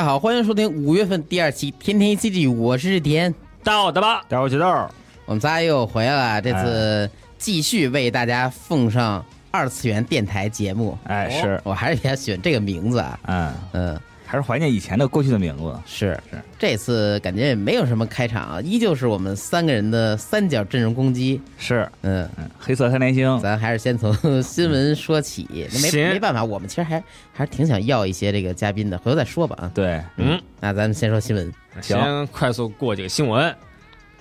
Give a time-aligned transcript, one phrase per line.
[0.00, 3.34] 大家好，欢迎收听五月份第二期《天天 CG》，我是日天。
[3.62, 4.90] 大家好，大巴，大家好，我豆儿。
[5.26, 10.96] 我们仨又回来了，这次继续为大家奉上二次元电台节目。
[11.04, 13.20] 哎，是我还是比较喜欢这个名字啊。
[13.26, 14.00] 嗯嗯，
[14.30, 15.74] 还是怀念以前的过去的名字。
[15.84, 21.40] 是是，这次感觉也没有什么开场，依旧是我们三个人的三角阵容攻击。
[21.58, 25.48] 是，嗯嗯，黑色三连星，咱还是先从新闻说起。
[25.50, 29.72] 那没行没办法，我们其实还还是挺想要一些这个嘉宾的，回头再说吧啊。
[29.74, 31.52] 对，嗯，那咱们先说新闻。
[31.80, 33.52] 行先快速过几个新闻。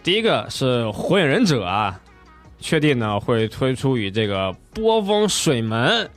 [0.01, 1.99] 第一个是《火影忍者》啊，
[2.59, 6.09] 确定呢会推出与这个波风水门，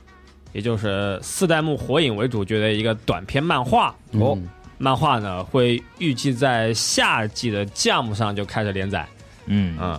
[0.53, 3.89] 也就是四代目火影为主角的一个短篇漫画。
[4.13, 9.07] 哦嗯漫画呢会预计在夏季的 Jump 上就开始连载。
[9.45, 9.97] 嗯嗯，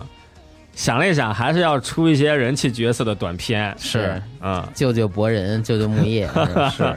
[0.75, 3.73] 想了一想，还是要出一些人气角色的短片。
[3.79, 6.29] 是嗯，救救博人，救救木叶。
[6.75, 6.95] 是。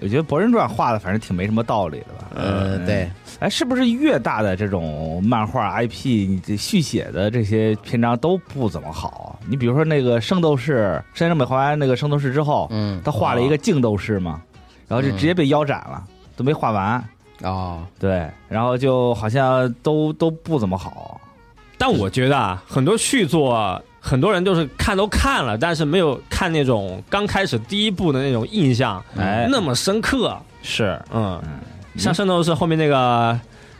[0.00, 2.30] 我觉得《博人传》画的反正挺没什么道理的吧？
[2.34, 9.38] 呃，对，哎，是不是越大的这种漫画 IP，你这续写的这些篇章都不怎么好？
[9.46, 14.40] 你比如说那个《圣斗士》，山城美画完那个《圣斗士》之后，嗯，他画了一个净斗士嘛，
[14.86, 16.04] 然后就嗯直接被腰斩了，
[16.36, 17.02] 都没画完。
[17.42, 21.20] 哦，对，然后就好像都都不怎么好。
[21.78, 30.36] 但我觉得啊，很多续作，很多人就是看都看了，但是没有看那种刚开始第一部的那种印象，哎，那么深刻。
[30.62, 31.40] 是，嗯，
[31.96, 33.38] 像圣斗士后面那个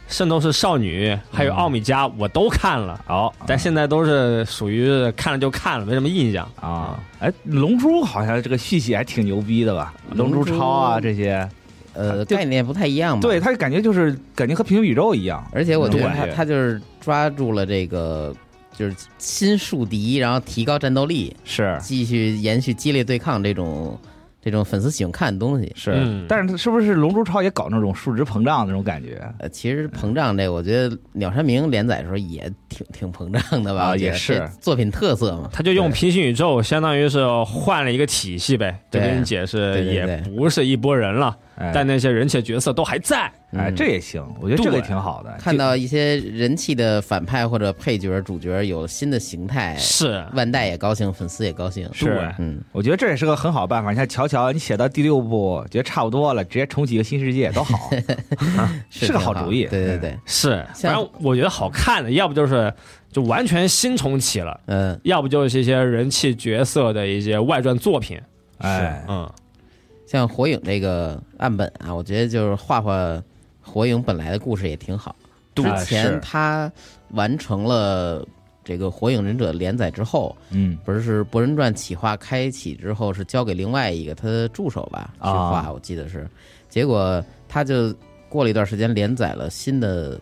[0.08, 6.48] 圣斗士少女，还有奥米加，我都看了，哦，但现在都是属于看了就看了，没什么印象。
[6.60, 9.94] 啊，哎，龙珠好像这个续写还挺牛逼的吧？
[10.12, 11.48] 龙龙珠珠超啊这些，
[11.92, 13.20] 呃，概念不太一样嘛。
[13.20, 15.46] 对，他感觉就是感觉和平行宇宙一样。
[15.52, 18.34] 而且我觉得他对他就是抓住了这个，
[18.80, 24.00] 就是新树敌，然后提高战斗力，是继续延续激烈对抗这种
[24.40, 25.70] 这种粉丝喜欢看的东西。
[25.76, 29.22] 是嗯，但是他是不是龙珠超也搞那种数值膨胀那种感觉？
[29.38, 33.82] 呃，其实膨胀这，我觉得鸟山明连载的时候也挺挺膨胀的吧？
[33.82, 35.50] 啊我觉得也是这作品特色嘛。
[35.52, 43.30] 他就用平行宇宙，相当于是换了一个体系呗，就对跟你解释，也对对对不是一拨人了，哎但那些人气角色都还在。
[43.52, 45.36] 哎，嗯这也行，我觉得这个对挺好的。
[45.38, 51.88] 看到一些人气的反派或者配角、主角有了新的形态，是，万代也高兴，粉丝也高兴。
[51.92, 53.90] 是对嗯，我觉得这也是个很好的办法。
[53.90, 57.90] 你看乔乔，你写到第六部觉得差不多了，直接重启一个新世界都好。
[58.88, 62.72] 是个挺好主意对对对，是，像反正我觉得好看的，要不就是
[63.10, 68.16] 就完全新重启了，嗯，要不就是一些人气角色的一些外传作品。
[68.58, 69.28] 哎，嗯，
[70.10, 73.22] 像火影这个岸本啊，我觉得就是画画
[73.60, 75.14] 火影本来的故事也挺好。
[75.54, 76.70] 之前他
[77.10, 78.26] 完成了
[78.64, 86.28] 这个火影忍者连载之后，嗯，不是是博人传企划开启之后是交给另外一个他的助手吧去啊画，我记得是，
[86.68, 87.94] 结果他就
[88.28, 90.20] 过了一段时间连载了新的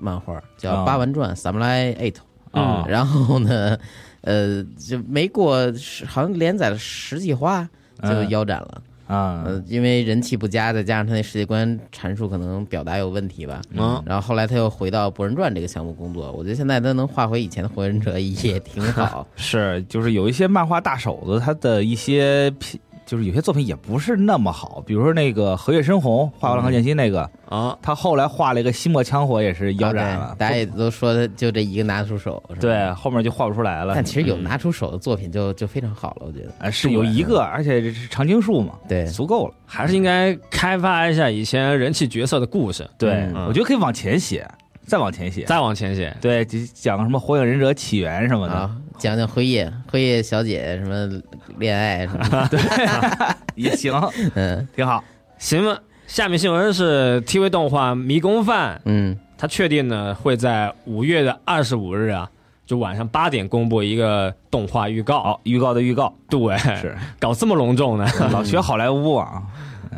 [0.00, 2.14] 漫画叫啊《八丸传 Samurai Eight》
[2.58, 3.76] 啊嗯然后呢，
[4.22, 5.58] 呃，就没过
[6.06, 7.68] 好像连载了十几话
[8.00, 8.82] 就嗯腰斩了。
[9.06, 13.60] 啊，呃，因为人气不佳，再加上他那世界观阐述可能表达有问题吧。
[13.74, 19.26] 嗯然后后来他又回到《博人传》这个项目工作，我觉得现在他能画回以前的火影忍者也挺好。
[19.36, 30.24] 是，就是有一些漫画大手子，他的一些品，就是有些作品也不是那么好，比如说那个河月深红画《浪客剑心》那个，啊，他后来画了一个西莫枪火，也是腰斩了。
[30.24, 33.94] 啊，大家也都说他就这一个拿出手，对，后面就画不出来了。
[33.94, 36.52] 但其实有拿出手的作品就就非常好了，我觉得。
[36.58, 39.54] 啊，是有一个，而且这是长青树嘛，对，足够了。
[39.64, 43.46] 还是应该开发一下以前人气角色的故事，对，嗯。
[43.46, 44.44] 我觉得可以往前写，
[44.86, 45.44] 再往前写。
[45.44, 46.16] 再往前写。
[46.20, 48.54] 对，讲什么火影忍者起源什么的。
[48.54, 51.20] 啊，讲讲辉夜，辉夜小姐什么
[51.58, 52.58] 恋爱什么的，
[53.56, 53.92] 也行，
[54.34, 55.02] 嗯挺好。
[55.38, 62.30] 行吧，下面新闻是 TV 动画《迷宫饭》，嗯，他确定呢会在五月的二十五日啊，
[62.64, 65.22] 就晚上八点公布一个动画预告。
[65.22, 68.06] 好，预告的预告对，是搞这么隆重呢？
[68.32, 69.42] 老学好莱坞啊，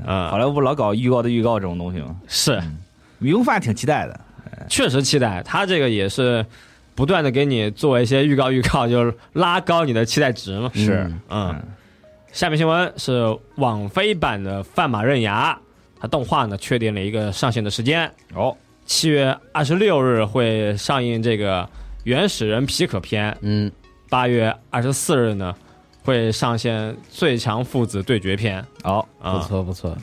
[0.06, 2.16] 好嗯，莱坞老搞预告的预告这种东西吗。
[2.26, 2.60] 是，
[3.18, 4.20] 迷宫饭挺期待的。
[4.68, 5.42] 确实期待。
[5.42, 6.44] 他这个也是
[6.94, 10.70] 不断的给你做一些预告，预告就是拉高你的期待值嘛。
[10.74, 11.62] 是嗯嗯，
[12.32, 15.52] 下面新闻是网飞版的《范马刃牙》，
[16.00, 21.68] 它动画呢确定了一个上线的时间，哦，七月二十六日会上映这个
[22.04, 23.70] 原始人皮可篇，嗯，
[24.08, 25.54] 八月二十四日呢
[26.02, 28.64] 会上线最强父子对决篇。
[28.82, 29.96] 好，啊不错不错。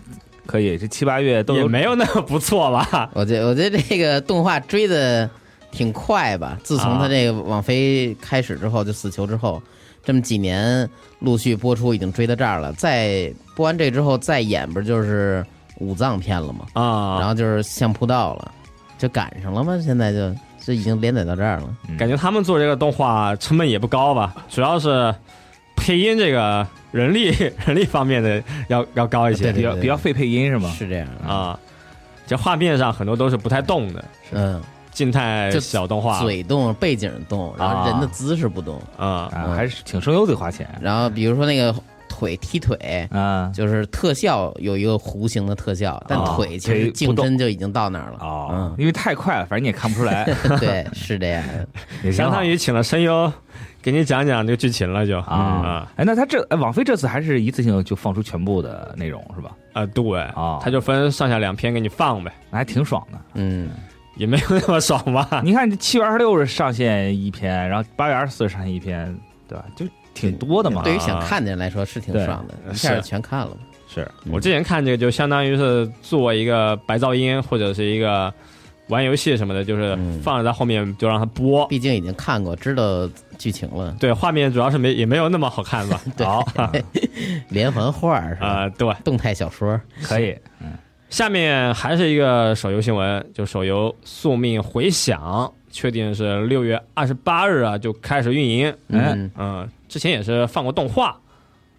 [0.45, 3.09] 可以，这七八月都也没有那么不错吧？
[3.13, 5.29] 我觉我觉得这个动画追的
[5.71, 6.57] 挺快吧。
[6.63, 9.61] 自从他这个网飞开始之后，就死囚之后，
[10.03, 10.89] 这么几年
[11.19, 12.71] 陆续播出，已经追到这儿了。
[12.73, 15.45] 再播完这之后再演，不就是
[15.79, 18.51] 五藏片了吗，啊，然后就是相扑道了，
[18.97, 20.33] 就赶上了吗，现在就
[20.63, 21.75] 这已经连载到这儿了。
[21.97, 25.13] 感觉他们做这个动画成本也不高吧，主要是
[25.85, 27.29] 配音这个人力
[27.67, 29.43] 人力方面的要要高一些。
[29.51, 30.73] 对比较比较费配音是吗？
[30.75, 31.07] 是这样。
[31.21, 31.59] 的，啊。
[32.25, 34.59] 这画面上很多都是不太动的嗯，
[34.91, 36.19] 静态就小动画。
[36.23, 38.81] 嘴动，背景动，然后人的姿势不动。
[38.97, 40.67] 啊啊，还是挺声优最花钱。
[40.81, 41.75] 然后比如说那个
[42.09, 43.51] 腿踢腿，啊。
[43.53, 48.17] 就是特效有一个弧形的特效，但哦腿其实腿不动近身就已经到那儿了。
[48.21, 50.23] 哦嗯，因为太快了，反正你也看不出来，
[50.59, 51.43] 对，是这样。
[52.11, 53.31] 相当于请了声优
[53.85, 55.91] 给你讲讲这个剧情了就啊啊。
[55.95, 59.51] 哎，那他这哎网飞这次还是一次性就放出全部的内容是吧？
[59.73, 63.19] 啊，对啊他就分上下两篇给你放呗，那还挺爽的。
[63.35, 63.69] 嗯，
[64.15, 65.41] 也没有那么爽吧？
[65.43, 69.15] 你看，七月二十六日上线一篇，然后八月二十四日上线一篇，
[69.47, 69.63] 对吧？
[69.75, 69.85] 就
[70.15, 70.81] 挺多的嘛。
[70.81, 73.55] 对于想看的人来说是挺爽的，一下就全看了。
[73.87, 78.33] 是我之前看这个就相当于是做一个白噪音或者是一个
[78.87, 81.67] 玩游戏什么的，就是嗯放着在后面就让它播。
[81.67, 83.95] 毕竟已经看过，知道剧情了。
[83.99, 86.01] 对，画面主要是没也没有那么好看吧？
[86.17, 86.83] 对，
[87.49, 88.47] 连环画是吧？
[88.47, 88.93] 啊、对。
[89.03, 89.79] 动态小说。
[90.03, 90.73] 可以，嗯
[91.07, 95.21] 下面还是一个手游新闻，就手游《宿命回响》，
[95.71, 98.75] 确定是六月二十八日啊就开始运营。
[98.89, 101.17] 嗯嗯，之前也是放过动画，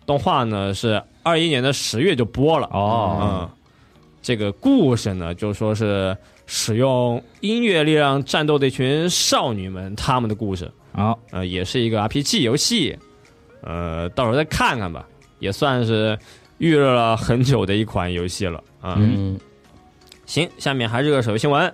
[0.06, 2.66] 动画呢是二一年的十月就播了。
[2.72, 3.50] 哦嗯，
[4.22, 6.16] 这个故事呢就说是
[6.46, 10.70] 使用音乐力量战斗的一群少女们，她们的故事。
[10.96, 12.98] 好，呃，也是一个 RPG 游戏，
[13.60, 15.06] 呃，到时候再看看吧，
[15.38, 16.18] 也算是
[16.56, 18.96] 预热了很久的一款游戏了啊。
[18.98, 19.38] 嗯
[20.24, 21.72] 行，下面还是个手游新闻，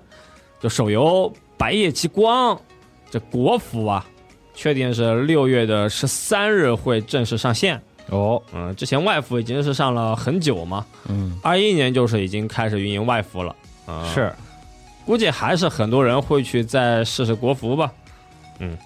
[0.60, 2.54] 就手游《白夜极光》
[3.10, 4.04] 这国服啊，
[4.54, 7.80] 确定是六月的十三日会正式上线。
[8.08, 13.54] 哦，嗯、之前外服已经是上了很久嘛，嗯二一年就是已经开始运营外服了。
[13.86, 14.30] 啊、，是，
[15.06, 17.90] 估计还是很多人会去再试试国服吧。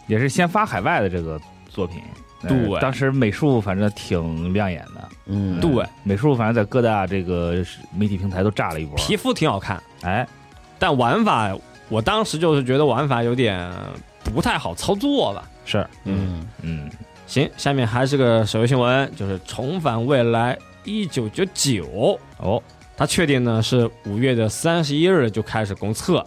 [0.07, 2.01] 也是先发海外的这个作品。
[2.43, 7.65] 呃对当时美术反正挺亮眼的，嗯，对，美术反正在各大这个
[7.97, 8.95] 媒体平台都炸了一波。
[8.97, 10.25] 皮肤挺好看，哎，
[10.79, 11.57] 但玩法，
[11.89, 13.73] 我当时就是觉得玩法有点
[14.23, 15.49] 不太好操作吧。
[15.65, 16.47] 是，嗯。
[16.61, 16.91] 嗯，
[17.27, 21.85] 行，下面还是个手游新闻，就是《重返未来一九九九》，
[22.37, 22.63] 哦。
[22.99, 26.25] 它确定呢是五月的三十一日就开始公测。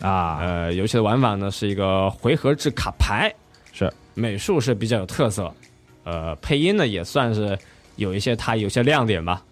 [0.00, 3.32] 啊，呃，游戏的玩法呢是一个回合制卡牌，
[3.72, 5.52] 是美术是比较有特色，
[6.04, 7.58] 呃，配音呢也算是
[7.96, 9.42] 有一些它有些亮点吧。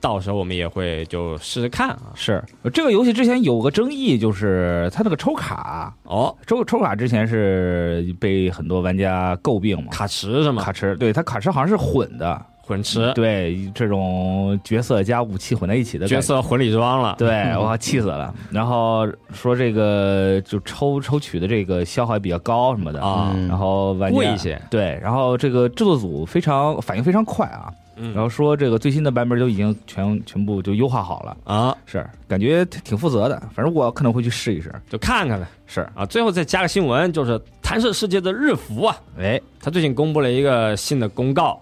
[0.00, 2.12] 到时候我们也会就试试看啊。
[2.14, 2.42] 是
[2.72, 10.62] 这个游戏之前有个争议，就是它那个抽卡，哦，抽抽卡之前是被很多玩家诟病嘛，卡池是吗？
[10.62, 17.16] 卡池，对它卡池好像是混的，混池，对这种角色加武器混在一起的角色混礼装了。
[17.18, 18.32] 对，我气死了。
[18.48, 24.60] 然后说这个就抽抽取的这个消耗也比较高什么的，啊，嗯然后玩一些。
[24.70, 33.36] 对，然后这个制作组非常反应非常快啊，嗯然后说这个最新的版本都已经全全部就优化好了，啊，是感觉挺挺负责的。
[33.52, 34.72] 反正我可能会去试一试。
[34.88, 35.46] 就看看呗。
[35.66, 41.60] 是，啊，最后再加个新闻，就是弹射世界的日服啊，哎，他最近公布了一个新的公告，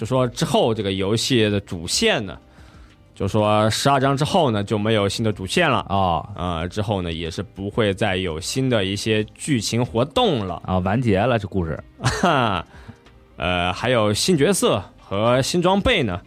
[0.00, 2.34] 就说之后这个游戏的主线呢，
[3.14, 5.84] 就说十二章之后呢就没有新的主线了。
[5.90, 11.78] 哦啊、之后呢也是不会再有新的一些剧情活动了，啊，完结了这故事。
[12.00, 12.64] 哈，
[13.36, 16.18] 呃，还有新角色和新装备呢，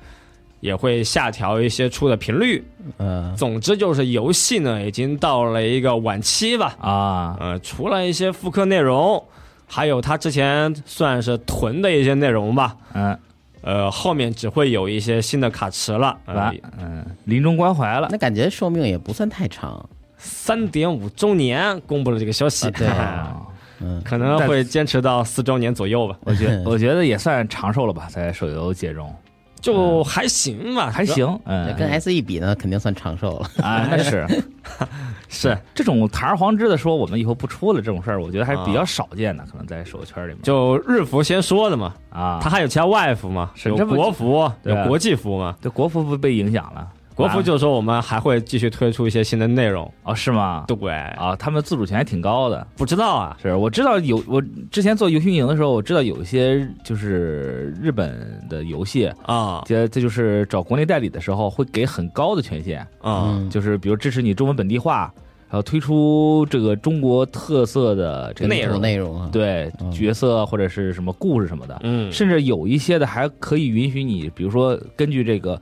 [0.60, 2.63] 也会下调一些出的频率。
[3.00, 9.25] 嗯，总之就是游戏呢已经到了一个晚期吧，啊，呃，除了一些复刻内容，
[9.65, 13.18] 还有他之前算是囤的一些内容吧，嗯，
[13.63, 19.89] 呃，后面只会有一些新的卡池了，嗯，临终关怀了那感觉寿命也不算太长。
[20.17, 23.41] 三点五周年公布了这个消息，啊对啊。
[23.79, 29.13] 嗯，可能会坚持到四周年左右吧，我觉 我觉得也算长寿了吧，在手游界中
[29.63, 33.50] 就还行吧，还行，嗯，跟 S E 比呢，肯定算长寿了。
[33.65, 34.27] 啊， 那 是。
[35.29, 35.58] 是。
[35.74, 40.41] 这种堂而皇之的说我们以后不出了这种事儿，我觉得还是比较少见的，可能在手游圈里面。
[40.43, 50.65] 就日服先说的嘛，啊，它还有其他外服嘛，有是国服，有国际服嘛，这国服不被影响了国服就是说我们还会继续推出一些新的内容，哦是吗？
[50.67, 52.65] 对，啊，他们自主权还挺高的。
[52.75, 54.41] 不知道啊，是，我知道有我
[54.72, 59.62] 之前做游戏运营的时候，我知道有一些就是日本的游戏，啊。
[59.65, 63.29] 这这就是找国内代理的时候会给很高的权限，啊。
[63.29, 65.13] 嗯，就是比如支持你中文本地化，
[65.50, 68.82] 然后推出这个中国特色的这个内容。
[68.82, 75.60] 内容啊，对嗯角色或者是什么故事什么的，嗯，甚至有一些的还可以允许你，比如说根据这个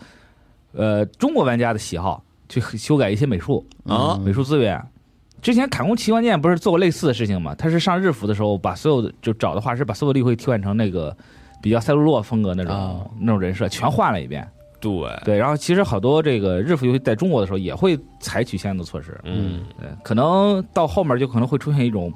[0.74, 4.82] 呃中国玩家的喜好去修改一些美术啊美术资源。
[5.42, 7.56] 之前卡工奇幻剑不是做过类似的事情吗？
[7.56, 11.18] 他是上日服的时候，把所有的就找的画师把所有的例会替换成那个
[11.64, 14.48] 比较赛璐珞风格那种、哦那种人设，全换了一遍。
[14.80, 14.92] 对，
[15.24, 19.20] 对，然后其实好多这个日服游戏在中国的时候也会采取相应的措施。
[19.24, 22.12] 嗯，对，可能到后面就可能会出现一种，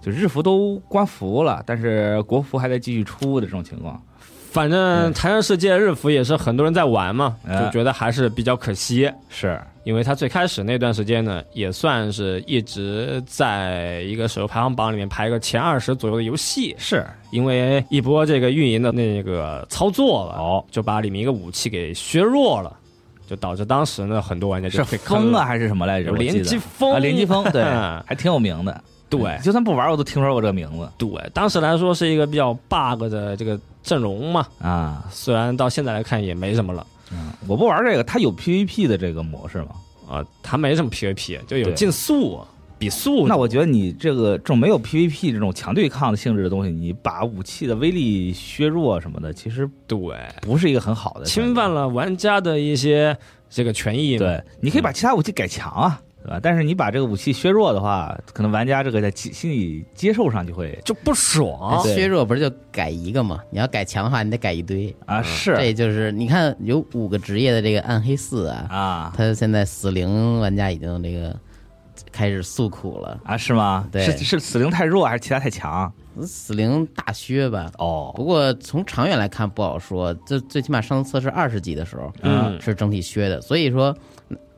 [0.00, 4.00] 就日服都关服了，但是国服还在继续出的这种情况。
[4.50, 17.06] 反正《残忍世界》日服也是很多人在玩嘛，哎就觉得还是比较可惜，是，因为它最开始那段时间呢，也算是一直在一个手游排行榜里面排个前二十左右的游戏，是。
[17.30, 22.74] 因为一波这个运营的那个操作了，哦，就把里面一个武器给削弱了，
[23.28, 26.06] 就导致当时呢很多玩家就是退坑啊，还是什么来着？
[26.06, 26.32] 有我记得。
[26.32, 27.62] 联机风啊，联机风，对，
[28.06, 28.80] 还挺有名的。
[29.08, 35.04] 对就算不玩，我都听说过这个名字对，当时来说是一个比较 bug 的这个阵容嘛，啊。
[35.10, 36.86] 虽然到现在来看也没什么了。
[37.10, 39.68] 嗯，我不玩这个，它有 PVP 的这个模式吗？
[40.06, 42.38] 啊，它没什么 PVP，就有竞速、
[42.78, 43.26] 比速。
[43.26, 49.98] 那我觉得你这个这种没有 PVP 这种强对抗的性质的东西，你把武器的威力削弱什么的，其实对
[50.42, 53.16] 不是一个很好的侵犯了玩家的一些
[53.48, 54.18] 这个权益。
[54.18, 56.40] 对，你可以把其他武器改强啊，对吧？
[56.42, 61.82] 但是你把这个武器削弱的话，可能玩家这个在心心理接受上就会就不爽。
[61.82, 63.40] 削弱不是就改一个嘛？
[63.50, 64.94] 你要改强的话，你得改一堆。
[65.06, 71.34] 啊，是这就是你看有五个职业的这个暗黑四啊，啊他现在死灵玩家已经这个
[72.12, 73.18] 开始诉苦了。
[73.24, 73.88] 啊，是吗？
[73.90, 75.90] 对是是死灵太弱还是其他太强？
[76.22, 83.96] 死灵大削吧，哦不过从长远来看不好说，这最起码上次测试二十级的时候，嗯是整体削的，所以说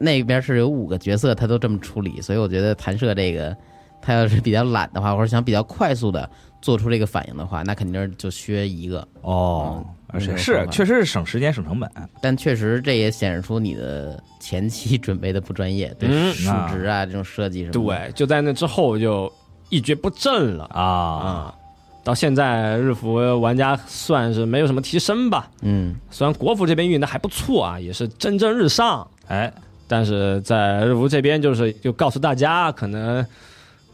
[0.03, 3.55] 那边是有五个角色，他都这么处理，所以我觉得弹射这个，
[4.01, 6.29] 他要是比较懒的话，或者想比较快速的
[6.63, 9.07] 做出这个反应的话，那肯定是就削一个。
[9.21, 10.37] 哦，嗯是
[10.71, 11.89] 确实是省时间省成本。
[12.21, 17.81] 但确实这也显示出你的前期准备的不专业，对嗯数值啊这种设计什么的。
[17.81, 19.31] 对，就在那之后就
[19.69, 21.55] 一蹶不振了啊，啊。
[22.03, 29.53] 到现在日服玩家算是没有什么提升吧，嗯，虽然国服这边运的还不错啊，也是蒸蒸日上，哎，
[29.91, 33.27] 但是在日服这边就是就告诉大家，可能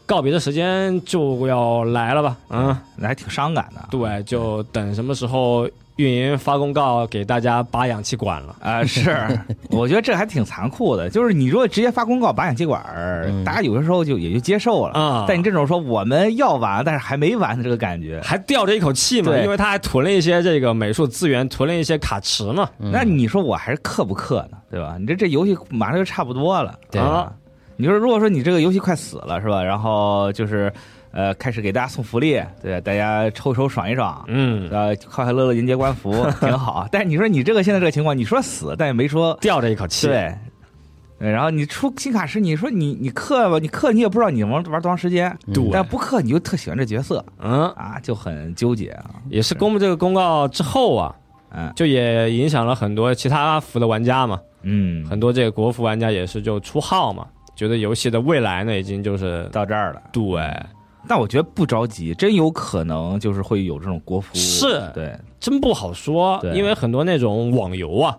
[0.05, 2.77] 告别的时间就要来了吧，嗯。
[2.95, 3.81] 那还挺伤感的。
[3.89, 8.55] 对，就等什么时候运营发公告给大家拔氧气管了。
[8.61, 9.15] 啊，是，
[9.69, 11.09] 我觉得这还挺残酷的。
[11.09, 12.81] 就是你如果直接发公告拔氧气管
[13.43, 22.69] 大家有的时候就也就接受了啊但你这种说我们要完，但是还没完的这个感觉，还吊着一口气嘛，对因为他还囤了一些这个美术资源，囤了一些卡池嘛。
[22.79, 24.57] 嗯那你说我还是氪不氪呢？
[24.71, 24.95] 对吧？
[24.99, 27.31] 你这这游戏马上就差不多了，对啊
[27.79, 29.63] 你说如果说你这个游戏快死了是吧？
[29.63, 30.71] 然后就是
[31.17, 34.23] 呃开始给大家送福利，对，大家抽一抽爽一爽。
[34.27, 40.31] 嗯，呃，快快乐乐迎接官服 挺好，但是你说你这个现在这个情况，你说死，但也没说吊着一口气。，对，
[41.17, 45.69] 然后你出新卡时，你说你你氪吧，你氪你也不知道你玩玩多长时间，嗯对。
[45.73, 47.25] 但不氪你就特喜欢这角色。
[47.39, 48.89] 嗯，啊，就很纠结。
[48.91, 49.15] 啊。
[49.27, 51.15] 也是公布这个公告之后啊，
[51.49, 51.73] 嗯。
[51.75, 60.01] 就也影响了很多其他服的玩家嘛，嗯，很多这个国服玩家也是就出号嘛，觉得游戏的未来呢已经就是到这儿了。
[60.11, 60.21] 对，
[61.07, 68.17] 但我觉得不着急，真有可能就是会有这种国服，是对，真不好说，因为很多那种网游啊，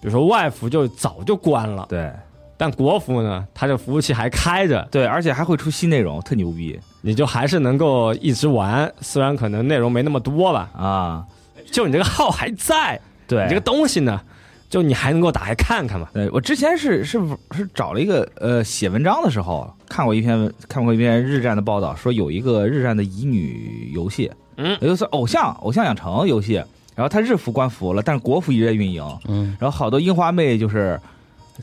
[0.00, 2.10] 比如说外服就早就关了，对
[2.56, 11.26] 但国服呢，它这服务器还开着，对，而且还会出新内容，特牛逼你就还是能够一直玩，虽然可能内容没那么多吧，啊！
[11.70, 14.20] 就你这个号还在，对，你这个东西呢，
[14.68, 16.08] 就你还能够打开看看嘛。
[16.12, 17.20] 对我之前是是
[17.52, 24.76] 是找了一个呃写文章的时候看过一篇看过一篇日战的报道，说有一个日战的乙女游戏，嗯。
[24.80, 26.54] 也就是偶像偶像养成游戏，
[26.94, 31.00] 然后它日服关服了，但是国服一直在运营，嗯，然后好多樱花妹就是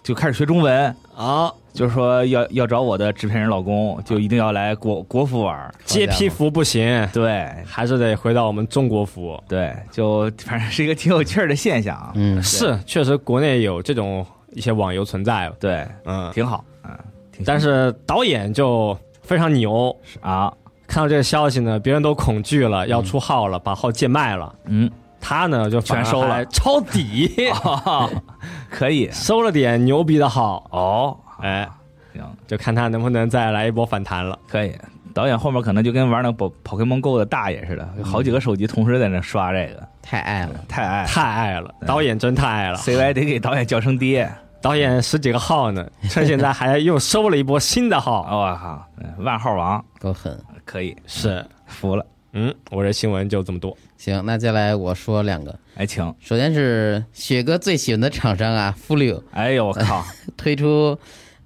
[0.01, 7.48] 就开始学中文，啊，就是说要要找我的制片人老公，就一定要来国国服玩儿，接批服不行，对。
[7.65, 9.41] 还是得回到我们中国服。
[9.48, 16.91] 对，就 反正是一个挺有趣儿的现象啊，嗯，是，确实国内有这种一些网游存在，对，嗯，挺好，嗯，
[17.32, 20.51] 挺但是导演就非常牛，啊，
[20.88, 24.53] 看到这个消息呢，别人都恐惧了，要出号了，把号贱卖了。
[24.65, 24.89] 嗯，
[25.24, 26.46] 他呢就全收了。
[26.48, 27.50] 抄底，
[28.70, 29.10] 可以。
[29.12, 31.68] 收了点牛逼的号，哦，哎，
[32.13, 32.22] 行。
[32.46, 34.38] 就看他能不能再来一波反弹了。
[34.50, 34.75] 可以，
[35.13, 40.56] 导演后面可能就跟玩那宝宝可梦 Go 的大爷似的，有好几个手机同时在那刷这个，太爱了。
[40.68, 41.08] 太爱了。
[41.08, 42.77] 太爱了，导演真太爱了。
[42.80, 44.30] CY 得给导演叫声爹，
[44.62, 49.84] 导演十几个号呢，趁现在还又收了一波新的号， 我靠，嗯万号王。
[50.00, 50.96] 够狠，可以。
[51.08, 51.46] 是。
[51.65, 52.06] 服了。
[52.34, 53.75] 嗯，我这新闻就这么多。
[53.98, 60.04] 行，那接下来我说两个，哎，请，首先是雪哥最喜欢的厂商啊，富六哎呦我靠，
[60.36, 60.98] 推出，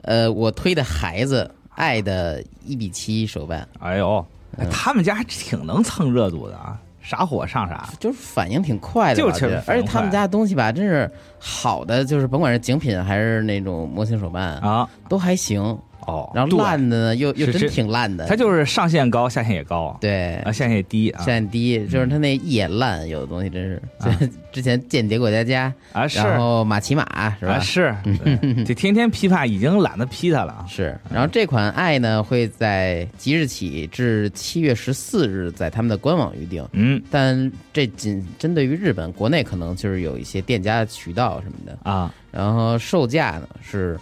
[0.01, 4.25] 呃，我推的孩子爱的一比七手办，哎呦，
[4.71, 7.89] 他们家挺能蹭热度的啊，啥火上啥。
[7.99, 15.77] 就是反应挺快的而且他们家的东西吧，真是好的，就是甭管是精品还是那种模型手办，啊，都还行。
[16.07, 18.25] 哦，然后烂的呢，又又真挺烂的。
[18.27, 20.35] 它就是上限高，下限也高，对。
[20.37, 21.19] 啊，，下限也低啊。
[21.19, 26.19] 下限低，就是它那一眼烂，有的东西真是，就 之前间谍过家家，啊是。
[26.19, 27.55] 然后马奇马是吧？
[27.55, 28.63] 啊是，对。
[28.63, 30.65] 这天天批判已经懒得批它了啊。
[30.65, 37.03] 是，然后这款爱呢会在即日起至七月十四日在他们的官网预定，嗯。
[37.11, 41.77] 但这仅针对于日本，国内可能就是有一些店家渠道什么的。
[41.83, 43.99] 啊，然后售价呢是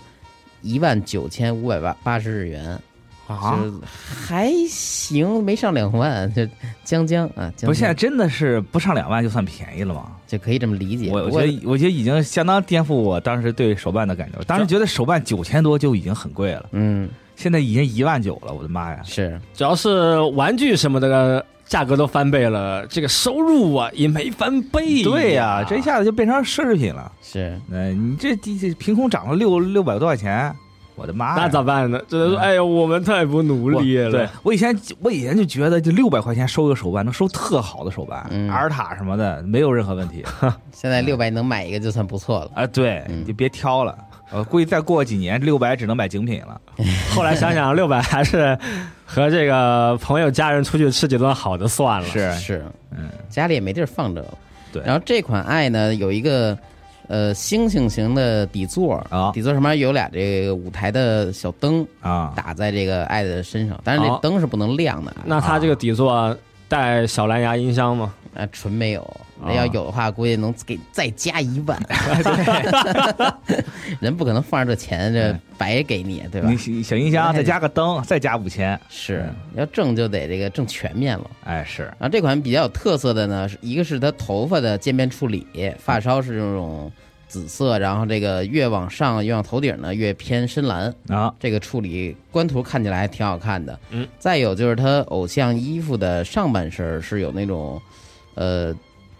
[0.65, 2.79] 一万九千五百八八十日元，
[3.27, 3.63] 啊
[4.27, 6.41] 还行，没上两万，就
[6.83, 10.11] 将将啊，将不是现在真的是不上两万就算便宜了吗？
[10.25, 11.11] 就可以这么理解。
[11.11, 14.39] 我我觉得我觉得已经相当颠覆我当时对手办的感觉。
[14.47, 19.01] 当时觉得手办九千多就已经很贵了，嗯现在已经一万九了，我的妈呀！
[19.03, 25.03] 是只要是玩具什么的价格都翻倍了，这个收入啊也没翻倍。
[25.03, 27.11] 对呀、这一下子就变成奢侈品了。
[27.21, 30.55] 是，呃，你这这这凭空涨了六六百多块钱，
[30.95, 31.33] 我的妈呀！
[31.37, 31.99] 那咋办呢？
[32.07, 34.11] 只能说，嗯哎呀，我们太不努力了。
[34.11, 40.23] 对我以前我以前就觉得，就六百块钱收个手办，能收特好的手办，嗯阿尔塔什么的没有任何问题
[40.71, 42.51] 现在六百能买一个就算不错了。
[42.55, 42.67] 啊。
[42.67, 43.97] 对，嗯你就别挑了。
[44.35, 46.59] 我估计再过几年，六百只能买精品了。
[47.15, 48.57] 后来想想，六百还是
[49.05, 52.07] 和这个朋友家人出去吃几顿好的算了。
[52.09, 54.37] 是，是，嗯，家里也没地儿放着了。
[54.73, 56.57] 对然后这款爱呢有一个
[57.07, 66.35] 呃星星型的底座啊底座上面有俩这个舞台的小灯啊，打在这个爱的身上，但是这灯是不能亮的啊，那它这个底座
[66.67, 68.13] 带小蓝牙音箱吗？
[68.35, 69.17] 啊纯没有。
[69.41, 71.79] 那要有的话，估计能给再加一万。
[73.99, 76.81] 人不可能放着这钱这白给你，对吧你？
[76.81, 78.79] 小音箱再加个灯，再加五千。
[78.89, 81.29] 是要挣就得这个挣全面了。
[81.43, 85.45] 哎，是然后这款比较有特色的呢，是一个是它头发的渐变处理，
[85.79, 86.91] 发梢是这种
[87.27, 93.77] 紫色，然后这个越往上越往头顶呢越偏深蓝，啊，这个处理官图看起来还挺好看的。
[93.89, 97.81] 嗯，再有就是它偶像衣服的上半身是有那种
[98.35, 98.73] 呃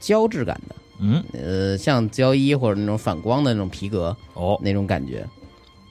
[0.06, 5.26] 胶质感的，嗯，呃像胶衣或者那种反光的那种皮革哦，那种感觉，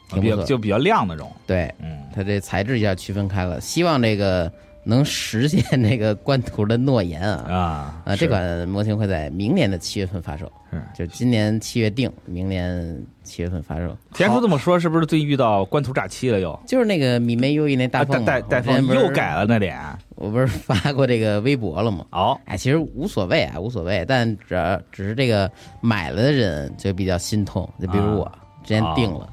[0.08, 0.42] 挺比不错。
[0.44, 1.32] 较就比较亮那种。
[1.44, 4.50] 对，嗯，它这材质一下区分开了，希望这个
[4.84, 7.52] 能实现这个官图的诺言啊。
[7.52, 13.96] 啊啊，是这款模型会在明年的七月份发售，是就今年七月定，明年七月份发售。
[14.12, 16.56] 田叔这么说，是不是最遇到官图诈欺了又？
[16.68, 19.76] 就是那个米梅优衣那大啊凤嘛，戴戴凤我之前不是又改了那脸。
[20.16, 22.04] 我不是发过这个微博了吗？
[22.12, 25.50] 哦，哎，其实无所谓啊，无所谓，但只要只是这个
[25.80, 28.30] 买了的人就比较心痛，就比如我、
[28.62, 29.28] 之前定了。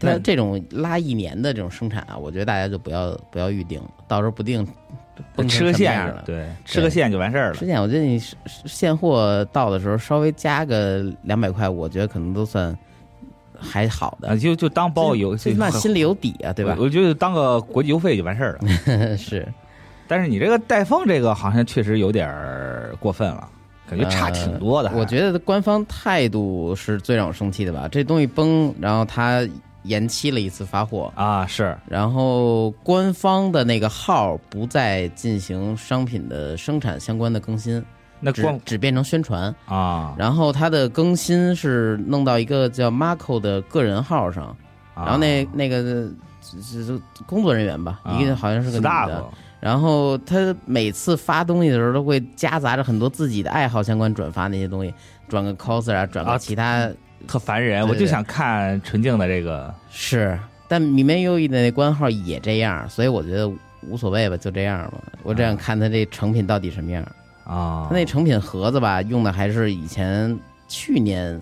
[0.00, 4.64] 那那这种拉一年的这种生产啊，我觉得大家就不要不要预定，到时候不定
[5.34, 6.22] 崩成吃个线什么样了。
[6.24, 12.76] 对，吃个线就完事儿了吃线我觉得你现货到的时候稍微加个两百块，我觉得可能都算
[13.58, 16.84] 还好啊，的，就就当包邮，最起码心里有底啊，对吧我？
[16.84, 19.16] 我觉得当个国际邮费就完事儿了。
[19.18, 19.44] 是，
[20.08, 23.48] 但是你这个带风这个好像确实有点儿过分了，
[23.88, 24.88] 感觉差挺多的。
[24.88, 27.86] 呃我觉得官方态度是最让我生气的吧？
[27.88, 29.46] 这东西崩，然后他
[29.84, 37.82] 延期了一次发货，啊是然后官方的那个号不再进行商品的生产相关的更新，
[38.18, 39.54] 那光只变成宣传。
[39.66, 44.46] 啊，然后它的更新是弄到一个叫 Marco 的个人号上，
[44.94, 46.08] 啊然后那那个
[47.24, 49.24] 工作人员吧，啊一个好像是个女 staff 的。
[49.60, 54.94] 然后他每次发东西的时候，都会夹杂着很多自己的爱好相关转发那些东西，
[55.28, 56.88] 转个 coser 啊，转啊个其他、
[57.26, 60.38] 特烦人，对对我就想看纯净的这个是。
[60.68, 63.50] 但米面优异的那官号也这样，所以我觉得
[63.88, 65.02] 无所谓吧，就这样吧。
[65.22, 67.02] 我这样看他这成品到底什么样。
[67.44, 71.40] 啊他那成品盒子吧，用的还是以前去年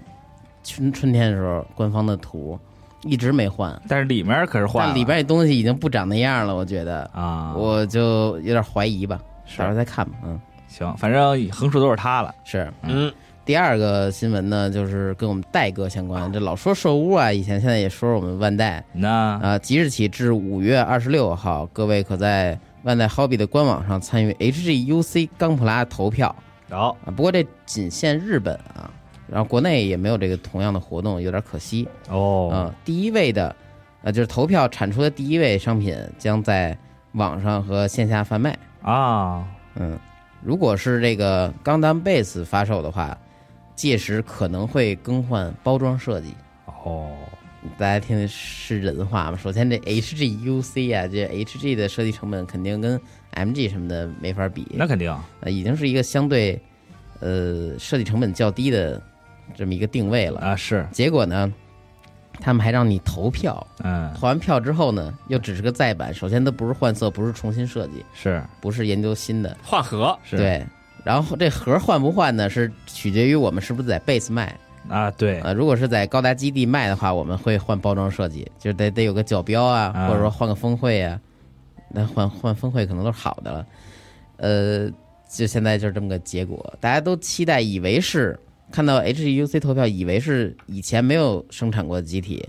[0.62, 2.56] 春春天的时候官方的图，
[3.06, 3.80] 一直没换。
[3.88, 9.20] 但是里面可是换了但里边这东西已经不长那样了，我觉得，啊，我就有点怀疑吧，
[9.56, 10.16] 到时候再看吧。
[10.24, 12.72] 嗯，行，反正横竖都是他了是。
[12.82, 13.12] 嗯，
[13.44, 16.32] 第二个新闻呢，就是跟我们代哥相关。
[16.32, 26.34] 这老说售屋啊，以前现在也说说我们万代那啊、即日起至五月二十六号，各位可在万代 Hobby 的官网上参与 HGUC 钢普拉投票
[26.68, 27.10] 好啊。
[27.14, 28.90] 不过这仅限日本啊，
[29.28, 32.74] 然后国内也没有这个同样的活动，有点可惜哦啊。
[32.84, 33.54] 第一位的，
[34.02, 36.76] 呃，就是投票产出的第一位商品将在
[37.12, 38.56] 网上和线下贩卖。
[38.82, 39.98] 啊，嗯，
[40.42, 43.16] 如果是这个钢弹 base 发售的话，
[43.74, 46.34] 届时可能会更换包装设计。
[46.84, 47.10] 哦，
[47.76, 49.36] 大家听的是人话吗？
[49.36, 53.00] 首先这 HGUC 啊，这 HG 的设计成本肯定跟
[53.34, 56.58] MG 什么的没法比，那肯定呃已经是一个相对
[57.18, 59.02] 呃设计成本较低的
[59.54, 60.40] 这么一个定位了。
[60.40, 61.52] 啊，是，结果呢，
[62.40, 66.12] 他们还让你投票，嗯，投完票之后呢，又只是个再版。
[66.12, 70.66] 首先它不是换色，不是重新设计，是不是研究新的，换盒，是，对。
[71.04, 74.54] 然后这盒换不换呢，是取决于我们是不是在 base 卖。
[74.88, 81.20] 啊，对，啊，如果是在高达基地卖的话，我们会换包装设计，就得得有个角标啊，啊或者说换个峰会啊。
[81.88, 83.66] 那换换峰会可能都是好的了。
[84.36, 84.90] 呃，
[85.28, 88.38] 就现在就是这么个结果，大家都期待，以为是
[88.70, 92.48] 看到 HUC 投票，以为是以前没有生产过的机体，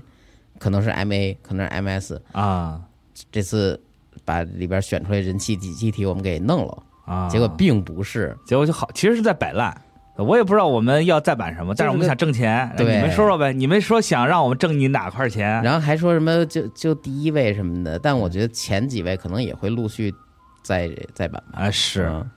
[0.59, 2.81] 可能是 MA，可能是 MS，啊
[3.31, 3.79] 这次
[4.25, 8.35] 把里边选出来人气机机体我们给弄了，啊，结果并不是。
[8.45, 9.75] 结果就好，其实是在摆烂。
[10.17, 13.53] 我也不知道我们要再版什么，但是我们想挣钱，对你们说说呗。
[13.53, 15.61] 你们说想让我们挣你哪块钱？
[15.61, 20.11] 然后还说什么就就第一位什么的，但我觉得前几位可能也会陆续
[20.63, 21.59] 再再版吧。
[21.61, 22.27] 啊，是嗯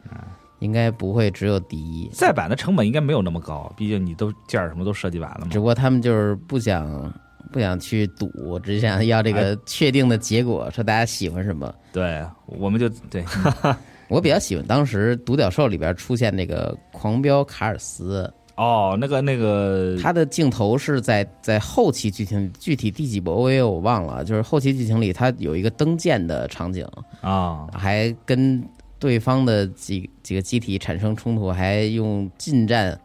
[0.60, 5.58] 应该不会只有第一，再版的成本应该没有那么高，毕竟你都件儿什么都设计完了嘛只。
[5.58, 7.12] 不过他们就是不想
[7.52, 11.74] 不想去赌，只想要这哎个确定的结果，说大家喜欢什么。
[11.92, 13.24] 对，我们就对，
[14.08, 26.86] 我比较喜欢当时《独角兽》里边出现那个狂飙卡尔斯，哦，那个那个，他的镜头是在在后期剧情，具体第几部 OVA 我忘了，就是后期剧情里他有一个登舰的场景，
[27.20, 28.62] 啊还跟
[29.00, 33.00] 对方的几几个机体产生冲突，还用近战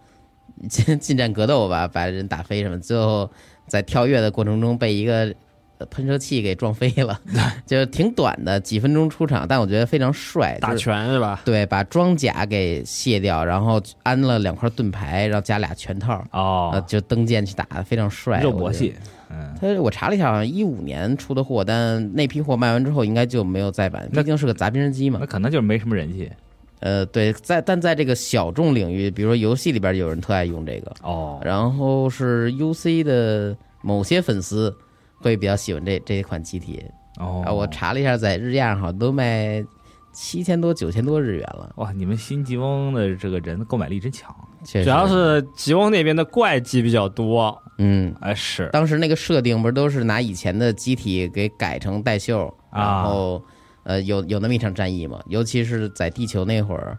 [0.70, 3.28] 近 近战格斗吧，把人打飞什么，最后
[3.68, 5.34] 在跳跃的过程中被一个
[5.78, 7.20] 呃喷射器给撞飞了，
[7.66, 11.42] 就挺短的，几分钟出场，但我觉得非常帅，打拳是吧？
[11.46, 18.94] 对，把装甲给卸掉，然后安了两块盾牌，然后加俩拳套，呃，哦，就登舰去打，非常帅，肉搏戏，
[19.36, 25.26] 嗯，他我查了一下，好像一五年出的货，但那批货卖完之后应该就没有再版，那毕竟是个杂兵机嘛那。
[25.26, 26.32] 可能就是没什么人气
[26.80, 31.40] 呃，对，在但在这个小众领域，比如说游戏里边有人特爱用这个，哦。
[31.44, 34.76] 然后是 UC 的某些粉丝
[35.20, 36.84] 会比较喜欢这这一款机体。
[37.18, 39.66] 哦啊，我查了一下，在日亚上好像都卖
[40.12, 44.36] 七千多、九千多日元了，哇，你们新吉翁的这个人购买力真强。
[44.66, 48.68] 主要是吉翁那边的怪机比较多，嗯，哎，是。
[48.74, 52.82] 当时那个设定不是都是拿以前的机体给改成带锈，啊。
[52.82, 53.44] 然后
[53.84, 56.98] 呃有有那么一场战役嘛，尤其是在地球那会儿，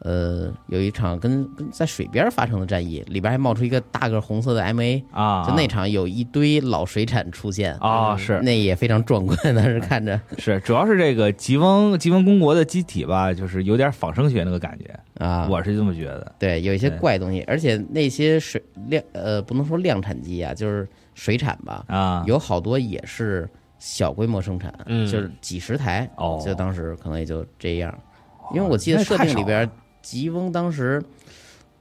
[0.00, 7.74] 呃有一场跟跟在水边发生的战役，里边还冒出一个大个红色的 MA，啊，就那场有一堆老水产出现。
[7.76, 8.40] 啊是。
[8.42, 10.20] 那也非常壮观， 当时看着。
[10.38, 16.34] 是，主要是这个吉翁吉翁公国的机体吧，就是有点仿生学那个感觉，啊，我是这么觉得。
[16.38, 25.06] 对有一些怪东西，而且那些水量呃不能说量产机啊，就是水产吧，啊，有好多也是小规模生产，嗯。
[25.06, 26.42] 就是几十台，哦。
[26.44, 27.96] 就当时可能也就这样。
[28.54, 29.68] 因为我记得设定里边，
[30.04, 31.02] 吉翁当时，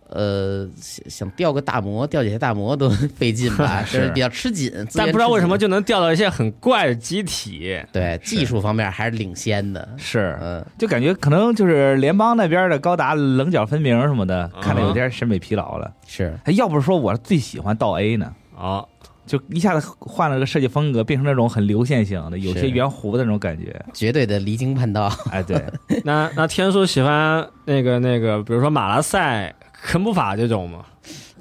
[0.09, 4.71] 呃，想想调个大魔，调几条大魔都 费劲吧， 是就是比较吃紧。
[4.95, 7.77] 但不知道为什么就能调到一些很怪的机体。
[7.91, 9.87] 对技术方面还是领先的。
[9.97, 15.91] 是，嗯，就感觉可能就是联邦那边的高达棱角分明什么的，嗯看着有点审美疲劳了。
[16.07, 18.87] 是哎要不是说我最喜欢倒 A 呢，哦，
[19.25, 23.79] 就一下子换了个设计风格，变成那种很流线型的，有些圆弧的那种感觉。
[23.93, 25.11] 绝对的离经叛道。
[25.31, 25.63] 哎，对，
[26.03, 30.85] 那那天叔喜欢那个那个，比如说马拉赛、肯布法这种吗？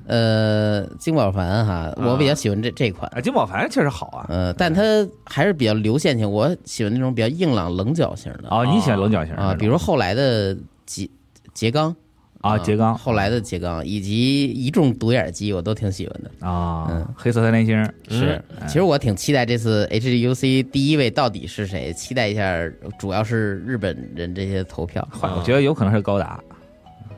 [0.04, 3.10] 呃，金宝凡哈，我比较喜欢这这款。
[3.14, 4.26] 啊，金宝凡确实好啊。
[4.28, 4.82] 呃，但它
[5.24, 11.08] 还是比较流线型，我喜欢那种比较硬朗棱角型的哦，你喜欢棱角型啊，比如后来的杰
[11.54, 11.94] 杰刚
[12.42, 16.46] 啊，杰刚后来的杰刚以及一众独眼鸡，我都挺喜欢的。
[16.46, 22.54] 啊嗯，黑色三连星是，其实我挺期待这次 HGUC 第一位到底是谁，期待一下，
[22.98, 25.08] 主要是日本人这些投票。
[25.10, 26.40] 换，我觉得有可能是高达，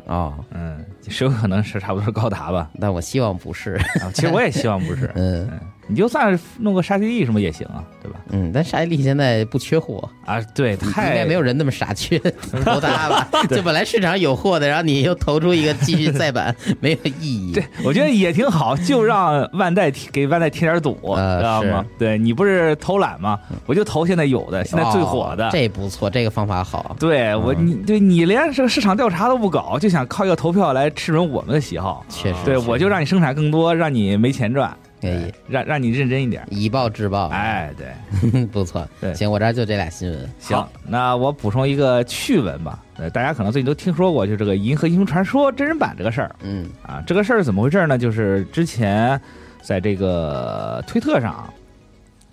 [0.07, 2.71] 哦，嗯，是有可能是差不多是高达吧。
[2.79, 3.73] 但我希望不是。
[4.03, 5.49] 啊，其实我也希望不是， 嗯。
[5.51, 8.19] 嗯，你就算是弄个沙地利什么也行啊，对吧？
[8.31, 13.29] 嗯，但沙利现在不缺货，啊，对，应太该没有人那么傻缺投它吧？
[13.51, 17.53] 就本来市场有货的，然后你又投出一个继续再版， 没有意义。
[17.53, 21.85] 对，我觉得也挺好，就让万代给万代贴点堵，呃知道吗？
[21.99, 23.39] 对你不是偷懒吗？
[23.67, 25.49] 我就投现在有的，现在最火的。
[25.49, 26.97] 哦这不错，这个方法好。
[26.99, 32.05] 对我，嗯你对你连这个市场调查都不搞，就想靠一个投票来吃准我们的喜好。
[32.09, 34.75] 确实，对，实我就让你生产更多，让你没钱赚。
[35.05, 36.47] 可以让让你认真一点。
[36.51, 38.87] 以暴制暴，哎，对， 不错。
[39.01, 40.31] 对行，我这儿就这俩新闻。
[40.39, 42.83] 行，那我补充一个趣闻吧。
[42.97, 47.03] 呃，大家可能最近都听说过，就这个《银河英雄传说》真人版这个事儿嗯啊。
[47.07, 47.99] 这个事儿怎么回事呢？
[47.99, 49.21] 就是之前
[49.61, 51.53] 在这个推特上，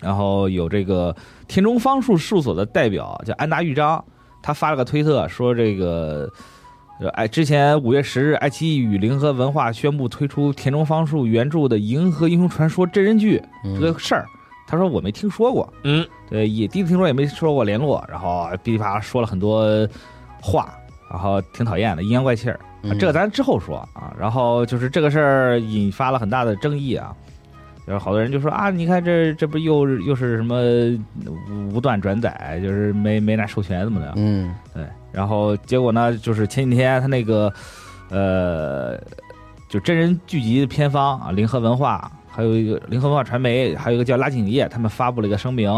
[0.00, 1.14] 然后有这个
[1.48, 4.04] 天中方术事务所的代表叫安达裕章，
[4.42, 6.28] 他发了个推特说这个。
[7.02, 14.24] 呃，哎，之前五月十日，爱奇艺与联合文化宣布推出田中方树原著的《银河英雄传说》真人剧嗯这个事儿。
[14.68, 19.66] 他说我没听说过，嗯，对，也第一次听说，也没说过联络，然后噼里啪啦说了很多
[20.40, 20.72] 话，
[21.10, 22.60] 然后挺讨厌的，阴阳怪气儿。
[23.00, 24.14] 这个咱之后说啊。
[24.16, 27.12] 然后就是这个事儿引发了很大的争议啊，
[27.86, 30.60] 就是好多人就说啊，你看这这不又又是什么
[31.72, 34.12] 无断转载，就是没没拿授权怎么的？
[34.16, 37.52] 嗯对，然后结果呢，就是前几天他那个
[38.10, 38.96] 呃，
[39.68, 45.68] 就真人剧集的片方啊，联合文化，还有一个联合文化传媒，还有一个叫拉景业，他们发布了一个声明，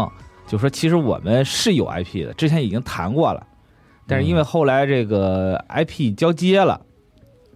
[0.45, 3.45] 就说其实我们是有 IP 的，之前已经谈过了，
[4.07, 6.79] 但是因为后来这个 IP 交接了。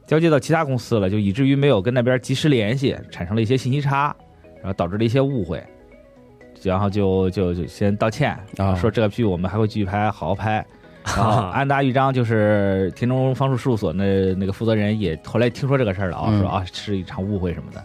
[0.08, 4.16] 交接到其他公司了，就以至于没有跟那边及时联系，产生了一些信息差，
[4.62, 5.64] 然后导致了一些误会，
[6.64, 10.66] 然后就就就先道歉，啊说这个剧我们还会继续拍，好好拍。
[11.16, 17.80] 然后安达豫章就是田中方术事务所那那个负责人，也后来听说这个事儿了啊，嗯说啊是一场误会什么的，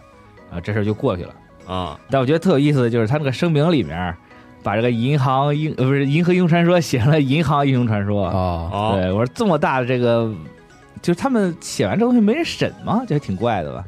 [0.51, 1.33] 啊这事儿就过去了。
[1.65, 4.15] 啊，但我觉得特有意思的就是他那个声明里面，
[4.61, 8.25] 把这个银行英呃不是银河英雄传说写成了银行英雄传说。
[8.25, 10.31] 啊哦，对，我说这么大的这个，
[11.01, 13.03] 就是他们写完这东西没人审吗？
[13.07, 13.85] 这还挺怪的吧？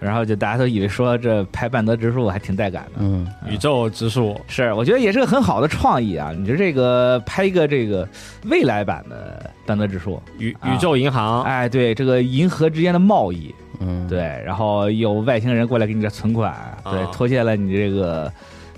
[0.00, 2.92] 然后就大家都以为说这拍半泽直树还挺带感的。
[2.98, 3.26] 嗯。
[3.48, 6.32] 宇宙之树，是，我觉得也是个很好的创意啊！
[6.36, 8.06] 你说这个拍一个这个
[8.44, 10.22] 未来版的半泽直树，啊。
[10.38, 18.30] 宇宇宙银行，哎，对，这个银河之间的贸易，嗯，对，然后有外星人过来给你这存款，对，啊拖欠了你这个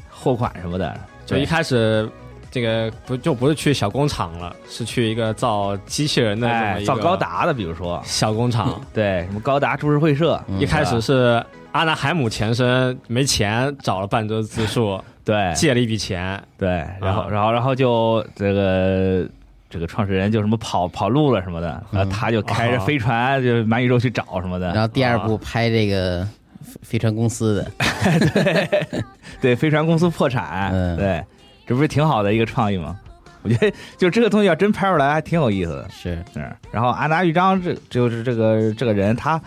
[0.08, 0.94] 货款什么的，
[1.26, 2.08] 就一开始
[2.50, 8.80] 这个不就不是去小工厂了，是去一个造机器人的这么哎，一个造高达的，比如说，小工厂。
[8.92, 16.68] 对，什么高达株式会社，嗯 一开始是阿纳海姆前身没钱，找了半泽直树对，借了一笔钱，对，
[17.00, 19.26] 然后啊然后然后就这个。
[19.72, 26.26] 这个创始人就什么跑跑路了什么的，然后嗯他就开着啊飞船就满宇宙去找什么的，然后第二部拍这个
[26.60, 27.70] 飞飞船公司的，
[28.34, 28.68] 对。
[29.40, 30.96] 对，飞船公司破产，嗯。
[30.96, 31.24] 对，
[31.66, 32.98] 这不是挺好的一个创意吗？
[33.42, 35.88] 我觉得就这个东西要真拍出来，还挺有意思的。
[35.90, 36.22] 是。
[36.34, 39.40] 是，然后安达裕章这就是这个这个人，他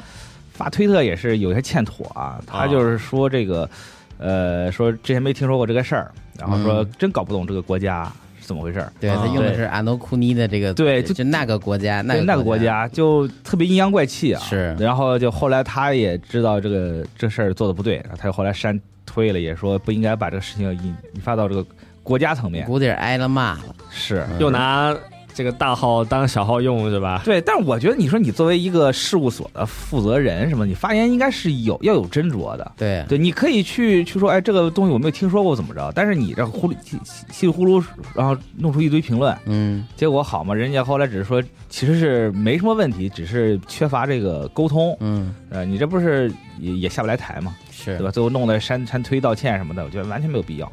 [0.52, 3.70] 发推特也是有些欠妥啊，他就是说这个，
[4.18, 6.92] 呃，说之前没听说过这个事儿，然后说嗯。
[6.98, 8.86] 真搞不懂这个国家是怎么回事儿。
[8.86, 14.76] 啊对他用的是安诺库尼的这个，对就就那个国家，那那个国家就特别阴阳怪气啊，是。
[14.80, 21.64] 然后就后来他也知道这个这事儿做的不对，他就后来删推了，也说不应该把这个事情引引发到这个
[22.04, 22.66] 国家层面。
[22.66, 24.96] 估计是挨了骂了，是，嗯又拿
[25.34, 27.24] 这个大号当小号用是吧？
[27.26, 32.72] 对，但是我觉得你说你作为一个事务所的负责人什么，你发言应该是有要有斟酌的。
[32.78, 35.92] 对对，你可以去去说，哎，这个东西我没有听说过，怎么着？
[35.96, 37.00] 但是你这呼噜稀
[37.32, 40.54] 稀里呼噜，然后弄出一堆评论，嗯结果好嘛？
[40.54, 44.96] 人家后来只是说，其实是没什么问题，只是缺乏这个沟通。
[45.00, 48.12] 嗯呃，你这不是也也下不来台嘛，是对吧？
[48.12, 50.72] 最后弄得删删推道歉什么的，我觉得完全没有必要。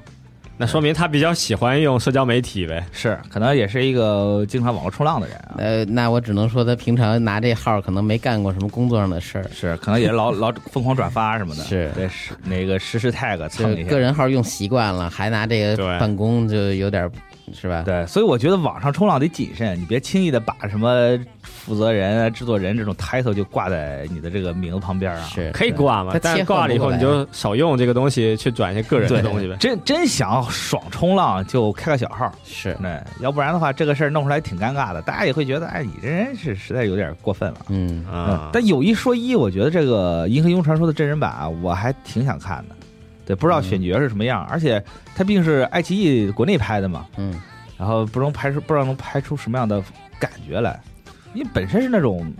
[0.60, 2.84] 那说明他比较喜欢用社交媒体呗。
[2.92, 5.54] 是，可能也是一个经常网络冲浪的人啊。
[5.56, 11.90] 呃，那我只能说他平常拿这号可能没干过什么工作上的事儿，是，可能也是老 老疯狂转发什么的，是。
[11.94, 17.10] 对，是那个实时 tag 就蹭一下，个人号用习惯了，还拿这个办公，就有点
[17.54, 17.82] 是吧？
[17.84, 25.22] 对，所以我觉得网上冲浪得谨慎，你别轻易的把什么负责人啊、制作人这种 title 就挂在你的这个名字旁边啊。
[25.24, 29.56] 是可以挂嘛，但是挂了以后你就少用这个东西去转一些个人的东西呗。
[29.58, 37.58] 真真想爽冲浪就开个小号，是，那，要不然的话这个事儿弄出来挺尴尬的，大家也会觉得，哎，你这人是实在有点过分了。
[37.68, 42.76] 嗯嗯啊，，但有一说一，我觉得这个《银河英雄传说》的真人版啊，我还挺想看的。
[43.30, 44.82] 对，不知道选角是什么样，而且
[45.14, 47.32] 它毕竟是爱奇艺国内拍的嘛，嗯
[47.78, 49.80] 然后不能拍出不知道能拍出什么样的
[50.18, 50.80] 感觉来，
[51.32, 52.30] 因为本身是那种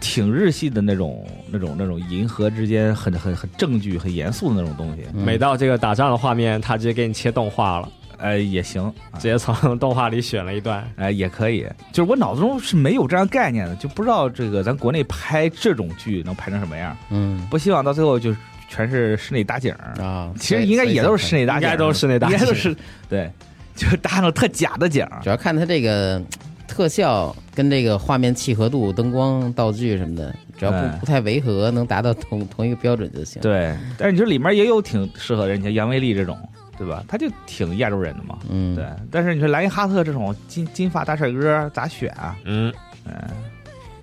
[0.00, 10.88] 挺日系的那种那种那种银河之间很很很正剧、很严肃的那种东西，嗯每到这个打仗的画面，他直接给你切动画了，呃，也行，啊直接从 动画里选了一段。
[10.96, 11.66] 哎、也可以。
[11.92, 16.96] 就是我脑子中是没有这样概念的，就不知道这个咱国内拍这种剧能拍成什么样。
[17.10, 18.34] 嗯不希望到最后就
[18.74, 22.76] 全是室内打景儿，啊，其实应该也都是室内打景，应该都是室内打景应该都是
[23.08, 23.30] 对，
[23.76, 25.20] 就搭那种特假的景儿。
[25.22, 26.20] 主要看他这个
[26.66, 36.36] 特效跟这个画面契合度、灯光、道具什么的，只要不哎不太违和，能达到同 同一个标准就行。，对，但是你说里面也有挺适合人家杨威利这种，
[36.76, 37.04] 对吧？
[37.06, 38.38] 他就挺亚洲人的嘛。
[38.50, 42.36] 嗯，对，但是你说莱因哈特这种金金发大帅哥咋选啊？
[42.44, 42.72] 嗯，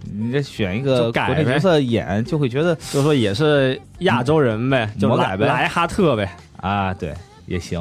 [0.04, 6.30] 你这选一个国内角色演，就会觉得就说也是亚洲人呗，就魔改呗莱莱哈特呗。
[6.58, 7.14] 啊，对，
[7.46, 7.80] 也行。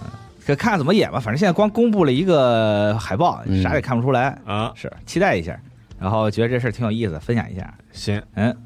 [0.00, 0.08] 嗯，
[0.46, 1.18] 可看看怎么演吧。
[1.18, 4.38] 反正现在光公布了一个海报，嗯啥也看不出来。
[4.44, 5.58] 啊，是期待一下，
[5.98, 7.74] 然后觉得这事儿挺有意思，分享一下。
[7.92, 8.56] 行，嗯，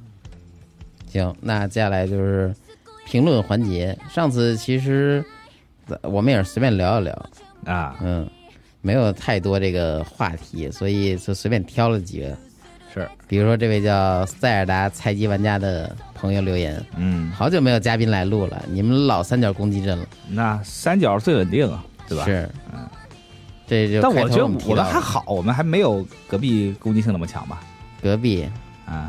[1.06, 2.54] 行，那接下来就是
[3.06, 3.96] 评论环节。
[4.08, 5.24] 上次其实
[5.88, 7.30] 呃我们也是随便聊一聊，
[7.64, 8.28] 啊，嗯，
[8.82, 12.36] 没有太多这个话题，所以就随便挑了几个。
[12.92, 22.24] 是，比如说这位叫塞尔达菜鸡玩家的朋友留言，嗯，好久没有嘉宾来录了，你们老三角攻击阵了，那三角最稳定啊，对吧？。
[22.24, 22.80] 是，嗯
[23.66, 27.60] 这就但我觉得我们还好，我们还没有隔壁攻击性那么强吧？
[28.02, 28.48] 隔壁
[28.84, 29.08] 啊，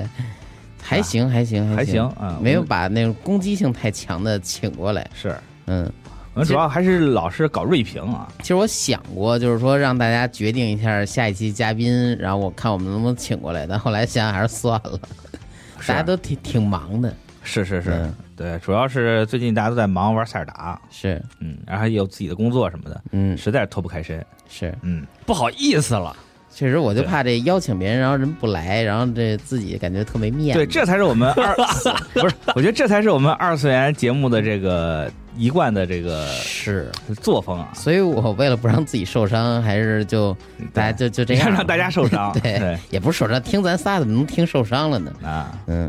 [0.82, 5.08] 还行还行还行行啊，没有把那种攻击性太强的请过来。
[5.14, 5.34] 是。
[5.64, 5.90] 嗯，
[6.38, 14.96] 我们主要还是老是搞锐评啊，其实我想过，就是说让大家决定一下下一期嘉宾，然后我看我们能不能请过来，但后来想想还是算了，
[15.84, 17.12] 大家都挺挺忙的。
[17.42, 18.14] 是是是，嗯。
[18.36, 26.16] 对，主要是最近大家都在忙玩塞尔达，是，嗯，然后也有自己的工作什么的，嗯，实在是脱不开身，是，嗯，不好意思了，
[26.54, 30.64] 确实，我就怕这邀请别人，然后人不来，然后这自己感觉特没面子。
[30.64, 31.52] 对，这才是我们二
[32.14, 36.90] 不是，我觉得这才是我们二次元节目的这个一贯的这个是，
[37.22, 40.36] 作风啊，所以我为了不让自己受伤，还是就
[40.72, 42.76] 大家就就这样，让大家受伤， 对对。
[42.90, 45.12] 也不是受伤，听咱仨怎么能听受伤了呢？
[45.22, 45.88] 啊，嗯，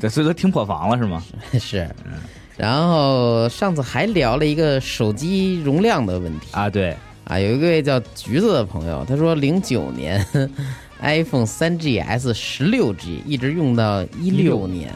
[0.00, 1.22] 这，所以说听破防了是吗？
[1.60, 1.88] 是。
[2.56, 6.48] 然后上次还聊了一个手机容量的问题。
[6.50, 10.26] 啊，对，啊，有一位叫橘子的朋友，他说零九年
[11.00, 14.92] iPhone 三 GS 十六 G 一直用到一六年，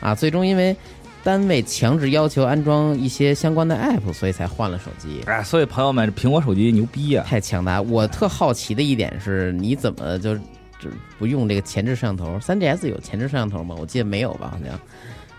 [0.00, 0.76] 啊，最终因为
[1.24, 5.22] 单位强制要求安装一些相关的 App，所以才换了手机。
[5.26, 7.80] 哎，所以朋友们，苹果手机牛逼呀、太强大！
[7.80, 12.38] 我特好奇的一点是，你怎么就就不用这个前置摄像头？
[12.40, 13.74] 三 GS 有前置摄像头吗？
[13.80, 14.50] 我记得没有吧？
[14.52, 14.78] 好像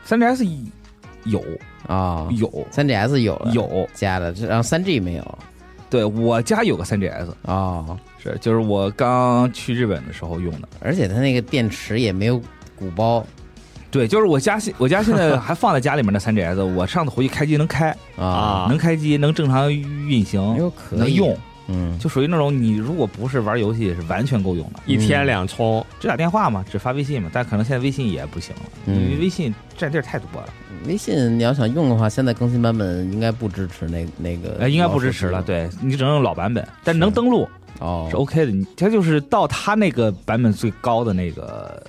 [0.04, 0.44] 三 GS
[1.26, 1.44] 有
[1.88, 5.38] 啊，有三 GS 有了有，加的，这然后三 G 没有
[5.90, 10.68] 对我家有个三 GS，哦，是就是我刚去日本的时候用的。
[10.80, 12.42] 而且它那个电池也没有
[12.76, 13.26] 鼓包
[13.96, 21.38] 对，就是我家现我家现在还放在家里面的三 GS，我上次回去开机能开，啊，啊能开机，能正常运哎行，能用，
[21.70, 24.82] 嗯，就属于那种你如果不是玩游戏是完全够用的。
[24.86, 30.50] 一天两充，只打电话嘛，只发微信嘛，但可能现在微信也不行了，嗯因为微信占地儿太多了，
[30.86, 35.42] 微信你要想用的话，现在更新版本应该不支持那那个，哎，应该不支持了。
[35.42, 37.48] 对你只能用老版本，但能登录
[37.80, 38.52] 哦是 OK 的。
[38.52, 41.82] 你它就是到它那个版本最高的那个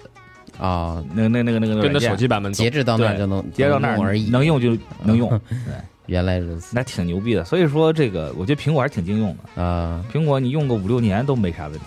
[0.58, 2.70] 哦，那那那个那个跟着手机版本走截。
[2.70, 5.40] 止到那儿就能截止到那儿能用而已，能用就能用，
[6.06, 7.44] 原来如此那挺牛逼的。
[7.44, 9.62] 所以说这个，我觉得苹果还是挺经用的。
[9.62, 10.04] 啊。
[10.12, 11.84] 苹果你用个五六年都没啥问题。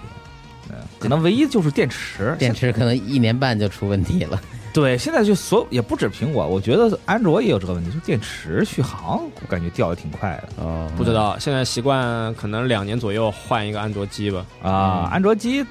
[0.69, 4.39] 嗯，可能唯一就是电池， 电池可能一年半就出问题了。
[4.71, 14.45] 对，现在就所也不止苹果，我觉得安卓也有这个问题，就电池续航我感觉掉的挺快的哦，不知道，现在习惯可能两年左右换一个安卓机吧。
[14.61, 15.05] 啊。
[15.07, 15.65] 嗯安卓机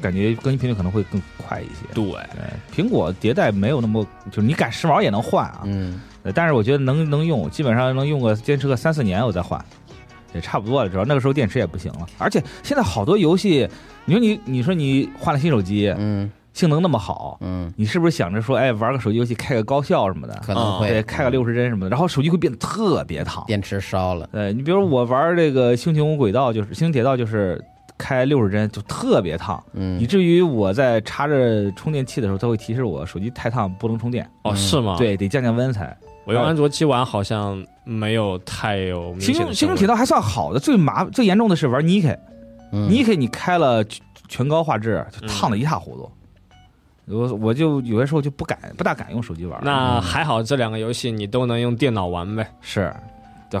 [0.00, 1.86] 感觉更新频率可能会更快一些。
[1.94, 2.24] 对，对，
[2.74, 9.62] 苹果迭代没有那么，就是你赶时髦也能换啊，嗯，呃但是我觉得能能用，基本上能用个坚持个三四年我再换，
[10.34, 10.88] 也差不多了。
[10.88, 13.68] 主要那个时候电池也不行了，而且现在好多游戏，
[14.04, 23.42] 你说你你说你换了新手机，嗯性能那么好，嗯，你是不是想着说，哎，玩个手机游戏开个高效什么的，可能会对，开个六十帧什么的，然后手机会变得特别烫。
[23.46, 24.28] 电池烧了。
[24.30, 27.58] 对你比如我玩这个《星穹轨道》，就是《星穹铁道》，就是
[28.02, 34.28] 开六十帧就特别烫，嗯以至于我在插着充电器的时候，它会提示我手机太烫不能充电。
[34.42, 35.96] 哦，嗯是吗？，对，得降降温才。
[36.24, 42.18] 我用安卓机玩好像没有太有明星显的升温星穹铁道还算好的，最麻最严重的是玩 Nike，Nike、
[42.72, 46.10] 嗯 Nike 你开了全全高画质，就烫的一塌糊涂。
[47.06, 49.60] 我我就有些时候就不敢不大敢用手机玩。
[49.64, 52.48] 那还好，这两个游戏你都能用电脑玩呗。
[52.60, 52.94] 是，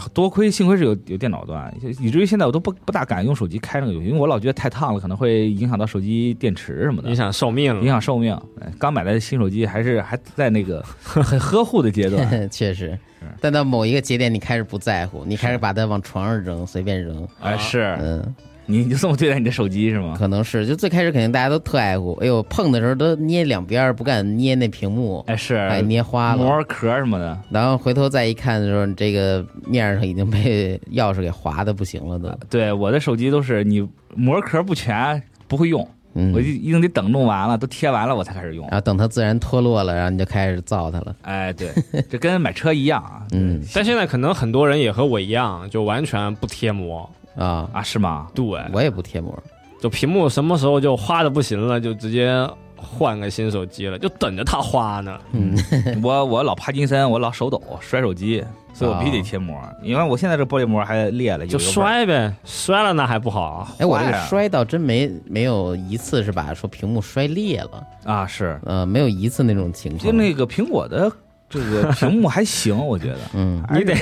[0.14, 7.86] 多亏幸亏是有有电脑端，以至于现在我都不不大敢用手机开那个游戏，因为我老觉得太烫了，可能会影响到手机电池什么的，影响寿命影。
[7.86, 8.32] 响寿命。
[8.60, 12.22] 哎刚买的新手机还是还在那个 很呵护的阶段。
[12.48, 12.98] 确实，
[13.40, 17.28] 但到某一个节点，你开始不在乎，你开始把它往床上扔，随便扔。
[17.40, 18.34] 哎，是，嗯，
[18.78, 20.14] 你就这么对待你的手机是吗？
[20.18, 26.42] 可能是就最开始肯定大家都特爱护，哎呦碰的时候都捏两边儿，不敢捏那屏幕，哎，是还捏花了。
[26.42, 32.28] 膜壳什么的，然后回头再一看的时候，你这个面上已经被 钥匙给划的不行了都。
[32.48, 38.74] 对我的手机都是你膜壳不全不会用，嗯我就，一定得等弄完了都贴完了我才开始用然。
[38.74, 41.14] 后等它自然脱落了，然后你就开始造它了。
[41.22, 41.68] 哎，对，
[42.08, 43.22] 这跟买车一样啊。
[43.32, 47.08] 嗯但现在可能很多人也和我一样，就完全不贴膜。
[47.36, 48.28] 啊，啊，是吗？
[48.34, 49.36] 对，我也不贴膜。
[49.80, 55.18] 就屏幕什么时候就花的不行了，就直接换个新手机了，就等着它花呢。
[55.32, 55.56] 嗯
[56.02, 63.72] 我我老帕金森，我老手抖摔手机，所以我必须得贴膜，因为我现在这玻璃膜还裂了，就摔呗，摔了那还不好啊？
[63.78, 70.12] 哎，我这个摔倒真没没有一次是把说屏幕摔裂了，啊，是呃，没有一次那种情况就。
[70.12, 71.10] 那个苹果的
[71.52, 73.18] 这个屏幕还行，我觉得。
[73.34, 73.94] 嗯你得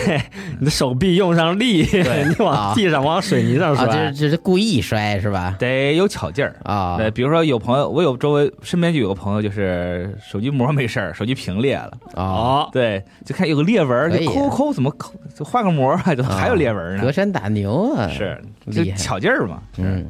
[0.59, 4.13] 你的手臂用上力， 你往地上往水泥上摔，这。
[4.13, 5.57] 这是故意摔是吧？
[5.59, 6.55] 得有巧劲儿。
[6.63, 18.41] 啊，对，比如说有朋友，我有周围身边就有个朋友，就是手机膜没事儿， 手机屏裂了，啊，哦，对，就看有个裂纹就抠抠怎么抠，就换个膜怎么 还有裂纹呢，隔山打牛啊，是
[18.71, 19.61] 就巧劲儿嘛。
[19.79, 20.07] 嗯，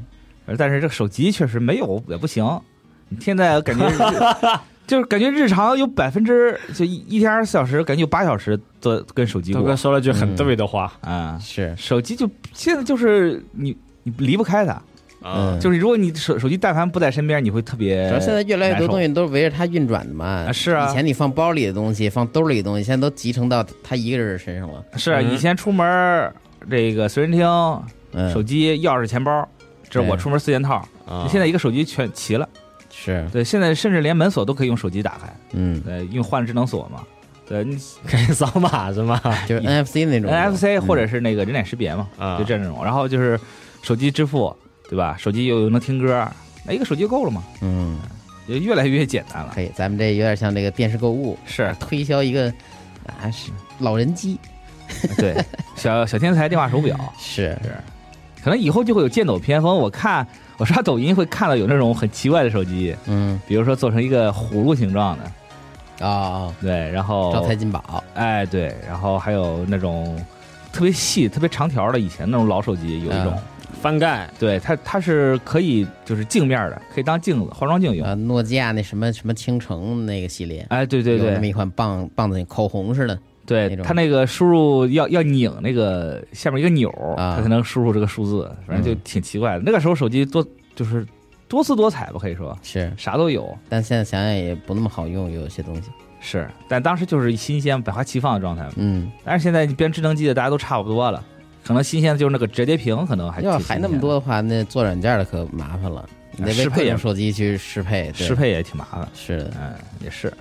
[0.59, 2.45] 但是这个手机确实没有也不行，
[3.09, 3.89] 你现在感觉
[4.91, 9.61] 就是感觉日常有百分之就一一天二十四小时，感觉有八小时都跟手机过。
[9.61, 11.39] 豆哥说了句很对的话，啊。
[11.41, 14.83] 是，手机就现在就是你你离不开它，
[15.23, 20.27] 嗯，就是如果你手手机但凡不在身边，你会特别主要现在越来越多东西都是围着它运转的嘛。
[20.27, 20.91] 啊是啊。
[20.91, 24.85] 以前你放包里的东西，放兜里的东西，现在都集成到他一个人身上了。
[24.97, 25.33] 是啊嗯。
[25.33, 26.35] 以前出门儿
[26.69, 27.47] 这个随身听、
[28.11, 29.49] 嗯，手机、钥匙、钱包，
[29.89, 30.85] 这是我出门四件套。
[31.07, 31.29] 啊。
[31.31, 32.49] 现在一个手机全齐了，
[33.03, 37.03] 是，对，现在甚至连门锁都可以用手机打开，嗯，对，因为换了智能锁嘛。
[37.49, 37.77] 对你
[38.07, 39.21] 可以扫码是吗？
[39.49, 42.85] 就 是 NFC 那种 NFC 或者是是那个人脸识别嘛，啊就这种。
[42.85, 43.41] 然后就是
[43.83, 44.55] 手机支付，
[44.89, 45.17] 对吧？
[45.19, 46.29] 手机又能听歌，
[46.65, 47.99] 那一个手机就够了嘛，嗯，
[48.47, 49.51] 也越来越简单了。
[49.53, 52.53] 可以，咱们这有点像这个电视购物，是推销一个
[53.07, 54.39] 啊是老人机，
[55.17, 55.35] 对，
[55.75, 57.73] 小小天才电话手表， 是是，
[58.45, 59.77] 可能以后就会有剑走偏锋。
[59.77, 60.25] 我看
[60.61, 63.41] 我刷抖音会看到有那种很奇怪的手机，嗯。
[63.49, 70.23] 比如说做成一个葫芦形状的，啊，对，然后招财进宝，哎对，然后还有那种
[70.71, 73.35] 特别细、特别长条的，以前那种老手机有一种，
[73.81, 74.29] 翻盖。
[74.39, 78.07] 对它它是可以就是镜面的，可以当镜子、化妆镜用。
[78.07, 81.29] 啊，诺基亚那什么什么倾城那个系列，哎，对对对。
[81.29, 83.19] 有那么一款棒棒子口红似的，
[83.51, 89.63] 对那，种它那个输入要要拧那个下面一个钮他，才能输入这个数字，反正就嗯挺奇怪的。
[89.67, 90.47] 那个时候手机多
[90.77, 91.05] 就是
[91.49, 93.53] 多姿多彩吧，可以说是，啥都有。
[93.69, 95.91] 但现在想想也不那么好用，有些东西，
[96.21, 98.73] 是，但当时就是新鲜、百花齐放的状态嘛。
[98.77, 101.21] 嗯，但是现在变智能机的，大家都差不多了，
[101.65, 109.09] 可能新鲜的就是那个折叠屏，可能还要还那么多的话，那做软件的可麻烦了，你得为各适配也种手机去适配，适配也挺麻烦。
[109.13, 109.51] 是的。
[109.61, 109.75] 嗯，
[110.05, 110.33] 也是。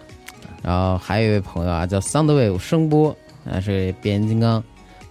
[0.61, 3.15] 然后还有一位朋友啊，叫 Soundwave 声波，
[3.49, 4.63] 啊是变形金刚，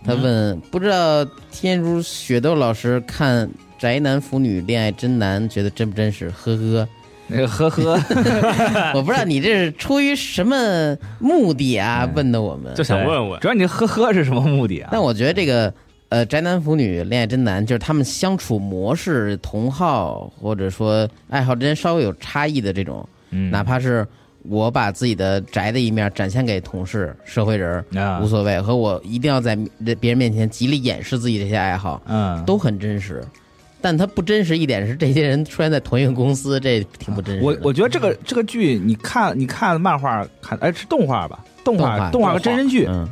[0.04, 6.30] 他问、不知道天竺雪豆老师看宅男腐女恋爱真难觉得真不真实？
[6.30, 6.88] 呵呵，
[7.26, 7.92] 那个呵呵，
[8.94, 12.04] 我不知道你这是出于什么目的啊？
[12.04, 12.82] 嗯问的我们就。
[12.84, 14.88] 想问问主，要你这呵呵是什么目的啊？
[14.92, 15.72] 但我觉得这个
[16.08, 24.06] 呃宅男腐女恋爱真难，就是他们相处模式、同好或者说爱好之间稍微有差异的这种，嗯哪怕是
[24.42, 27.84] 我把自己的宅的一面展现给同事、社会人
[28.22, 29.56] 无所谓，和我一定要在
[30.00, 33.22] 别人面前极力掩饰自己这些爱好，嗯，都很真实。
[33.80, 37.44] 但他不真实一点是，这些人出现在同一个公司，这挺不真实。
[37.44, 41.44] 我我觉得这个这个剧，你看你看漫画看，哎是动画吧？
[41.62, 43.08] 动画动画动画和真人剧，嗯。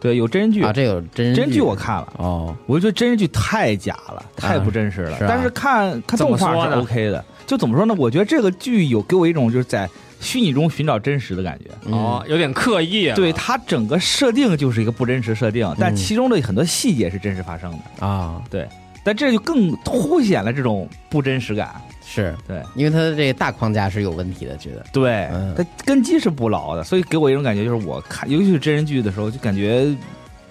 [0.00, 0.62] 对，有真人剧。
[0.62, 5.18] 啊，这有真人真人剧我看了，哦，我就觉得真人剧太假了，太不真实了。
[5.18, 5.26] 是啊。
[5.28, 7.94] 但是看看动画是 OK 的，就怎么说呢？
[7.98, 9.88] 我觉得这个剧有给我一种就是在
[10.20, 11.70] 虚拟中寻找真实的感觉。
[11.84, 11.92] 嗯。
[11.92, 13.14] 哦，有点刻意啊。
[13.14, 15.96] 对它整个设定就是一个不真实设定，但嗯。
[15.96, 18.68] 其中的很多细节是真实发生的，啊，对。
[19.04, 21.80] 但这就更凸显了这种不真实感。
[22.04, 22.34] 是。
[22.46, 22.62] 对。
[22.74, 24.84] 因为它的这个大框架是有问题的，觉得。
[24.92, 25.26] 对。
[25.32, 29.86] 嗯，它根基是不牢的，所以给我一种感觉，就是我看，尤其是真人剧的时候，就感觉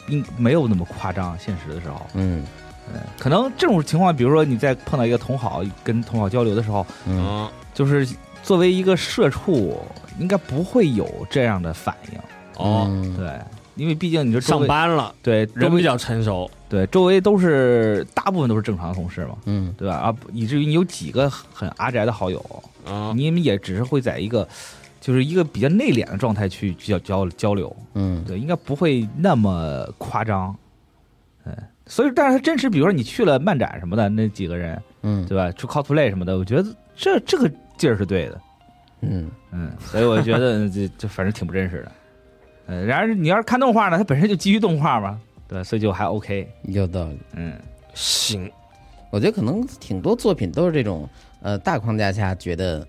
[0.07, 1.37] 应没有那么夸张。
[1.37, 2.43] 现实的时候，嗯。
[3.19, 7.19] 可能这种情况，比如说你在碰到一个同好，跟同好交流的时候，嗯。
[7.19, 8.07] 嗯，就是
[8.47, 9.77] 作为一个社畜，
[10.19, 12.19] 应该不会有这样的反应。
[12.55, 13.37] 哦，嗯对，
[13.75, 19.97] 因为毕竟你就上班了，对人比较成熟，对周围都是大部分都是正常的同事嘛，嗯对吧？
[19.97, 24.47] 啊，以至于你有几个很阿宅的好友，啊，你们也只是会在一个
[25.01, 30.55] 就是一个比较内敛的状态去交交交流，嗯对，应该不会那么夸张。
[31.43, 31.53] 嗯，
[31.85, 35.51] 所以，但是他真实，比如说你去了漫展什么的，那几个人，嗯对吧？
[35.51, 38.41] 去 cosplay 什么的，我觉得这这个劲儿是对的，
[39.01, 41.91] 嗯，嗯，所以我觉得 这这反正挺不真实的。
[42.67, 47.19] 呃，然而你要是看动画呢，它本身就基于动画嘛，对，所以就还 OK，有道理。
[47.33, 47.53] 嗯。
[47.93, 48.51] 行，
[49.09, 51.09] 我觉得可能挺多作品都是这种，
[51.41, 52.87] 呃，大框架下觉得，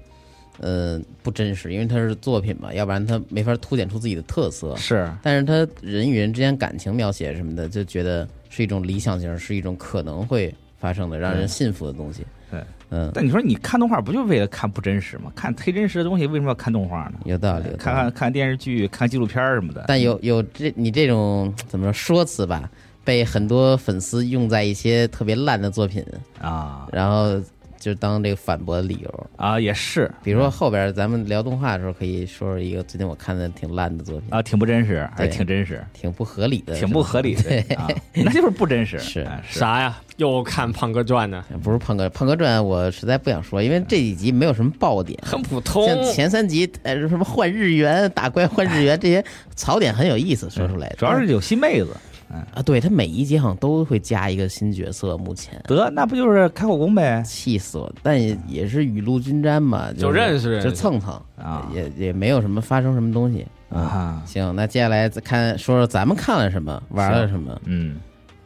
[0.58, 4.76] 呃，不真实，因为它是作品嘛，要不然它没法凸显出自己的特色。
[4.76, 12.26] 是，但是它人与人之间感情描写什么的，就觉得是一种理想型，是一种可能会发生的、让人信服的东西。
[12.50, 15.30] 对，嗯，但你说你看动画不就为了看不真实吗？
[15.34, 17.14] 看忒真实的东西，为什么要看动画呢？
[17.24, 17.64] 有道理。
[17.78, 19.84] 看看看电视剧、看纪录片儿什么的。
[19.86, 22.68] 但有有这你这种怎么说说辞吧，
[23.04, 26.04] 被很多粉丝用在一些特别烂的作品，
[26.40, 27.40] 啊然后
[27.78, 29.26] 就当这个反驳的理由。
[29.36, 39.98] 啊，也是，比如说后边咱们聊动画的时候，可以说说一个最近我看的挺烂的作品，啊，挺不真实，还对挺真实，挺不合理的，挺不合理的对，啊， 那就是不真实，是啊是啥呀？
[40.16, 41.44] 又看《胖哥传》呢？
[41.62, 45.16] 不是胖哥，胖哥传我实在不想说，因为这几集没有什么爆点。
[45.22, 45.86] 很普通。
[45.86, 49.24] 像前三集，呃，什么换日元、打怪换日元这些
[49.54, 50.92] 槽点很有意思，说出来。
[50.98, 51.88] 主要是有新妹子，
[52.28, 57.22] 啊，对他每一集好像都会加一个新角色，目前得那不就是开后宫呗？
[57.24, 57.92] 气死我！
[58.02, 63.46] 但也也是雨露均沾嘛，就是认识认识就蹭蹭啊也也没有什么发生什么东西。
[63.70, 67.58] 啊，行，那接下来再看说说咱们看了什么，玩了什么。
[67.64, 67.98] 嗯，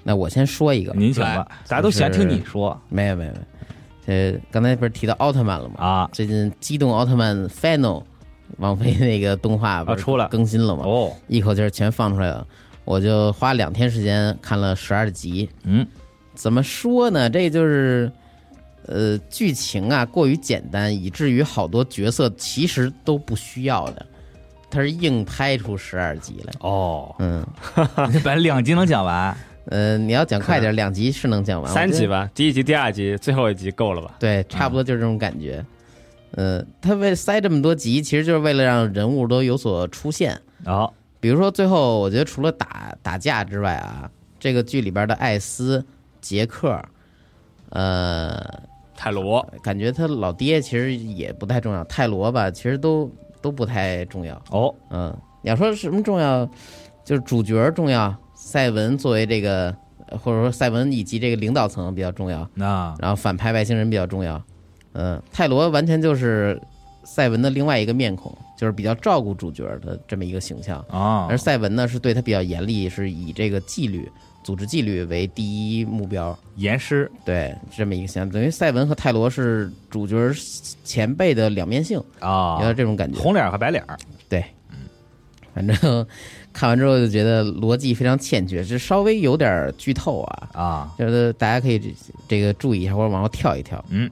[0.03, 3.45] 那我先说一个，您请吧，大家都喜欢听你说没有没有没有，
[4.05, 5.75] 这刚才不是提到奥特曼了吗？
[5.79, 8.01] 啊，最近《机动奥特曼 Final》
[8.59, 10.83] 王菲那个动画不出了更新了吗？
[10.85, 12.45] 哦，一口气儿全放出来了，
[12.85, 15.49] 我就花两天时间看了十二集。
[15.65, 15.87] 嗯，
[16.35, 17.31] 怎么说呢？
[17.31, 18.11] 这就是，
[18.87, 24.07] 呃，剧情啊过于简单，以至于好多角色其实都不需要的，
[24.71, 26.53] 他是硬拍出十二集来。
[26.61, 27.47] 哦，嗯，
[28.13, 31.73] 你 把两集能讲完，呃，你要讲快点，两集是能讲完。
[31.73, 34.17] 三集吧，第一集、第二集，最后一集够了吧？
[34.19, 35.65] 对，差不多就是这种感觉。
[36.33, 40.41] 呃，他为塞这么多集，其实就是为了让人物都有所出现。
[40.65, 40.91] 哦，
[41.23, 44.11] 比如说最后，我觉得除了打打架之外啊，
[44.41, 45.87] 这个剧里边的艾斯、
[46.21, 46.77] 杰克，
[47.69, 48.45] 呃，
[48.97, 53.09] 泰罗感觉他老爹其实也不太重要，泰罗吧，其实都
[53.41, 54.35] 都不太重要。
[54.51, 56.45] 哦，嗯，你要说什么重要，
[57.05, 59.73] 就是主角重要，赛文作为这个，
[60.09, 64.43] 呃或者说赛文以及这个领导层比较重要，那然后反派外星人比较重要。
[64.95, 66.61] 嗯，泰罗完全就是
[67.05, 70.79] 赛文的另外一个面孔，就是比较照顾主角的这么一个形象。
[70.89, 74.09] 啊而赛文呢，是对他比较严厉，是以这个纪律、
[74.45, 75.43] 组织纪律为第
[75.81, 76.39] 一目标。
[76.55, 80.17] 严师对，这么一个形象，等于赛文和泰罗是主角
[80.85, 83.19] 前辈的两面性，啊有点这种感觉。
[83.19, 83.99] 红脸和白脸儿
[84.29, 84.45] 对，
[85.53, 86.07] 反正
[86.53, 91.93] 看完之后就觉得逻辑非常欠缺，这稍微有点剧透啊，啊，就是大家可以这
[92.29, 93.85] 这个注意一下，或者往后跳一跳。
[93.89, 94.09] 嗯，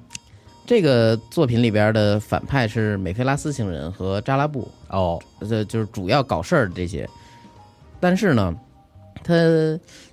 [0.71, 7.11] 这个作品里边的反派是美菲拉斯星人和扎拉布，哦，这就是主要搞事儿的这些。
[7.99, 8.55] 但是呢，
[9.25, 9.35] 他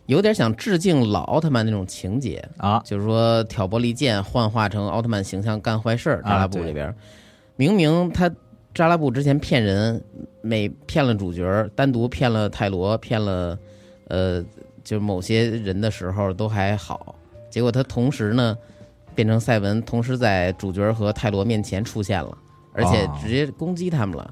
[0.08, 6.22] 有点想致敬老奥特曼那种情节，啊，就是说挑拨离间，幻化成奥特曼形象干坏事儿。
[6.24, 6.92] 啊扎拉布这边，
[7.56, 8.28] 明明他
[8.74, 10.04] 扎拉布之前骗人，
[10.42, 13.56] 每骗了主角，单独骗了泰罗，骗了
[14.08, 14.44] 呃，
[14.84, 17.14] 就某些人的时候都还好，
[17.48, 18.58] 结果他同时呢
[19.18, 22.38] 变成赛文，同时在主角和泰罗面前出现了，
[22.72, 24.32] 而且哦直接攻击他们了，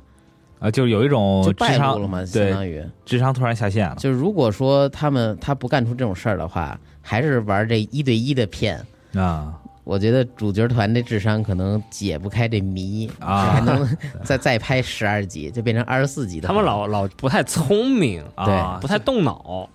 [0.59, 2.85] 啊，就是有一种就智商败露了嘛，相，当于。
[3.03, 3.95] 智商突然下线了。
[3.95, 8.79] 就是如果说他们他不干出这种事儿的话，还是玩这一对一的骗，
[9.15, 9.59] 啊。
[9.83, 13.53] 我觉得主角团的智商可能解不开这谜啊。
[13.53, 16.47] 还能再 再拍十二集，就变成二十四集的。
[16.47, 18.77] 他们老老不太聪明，啊。
[18.79, 19.67] 不太动脑。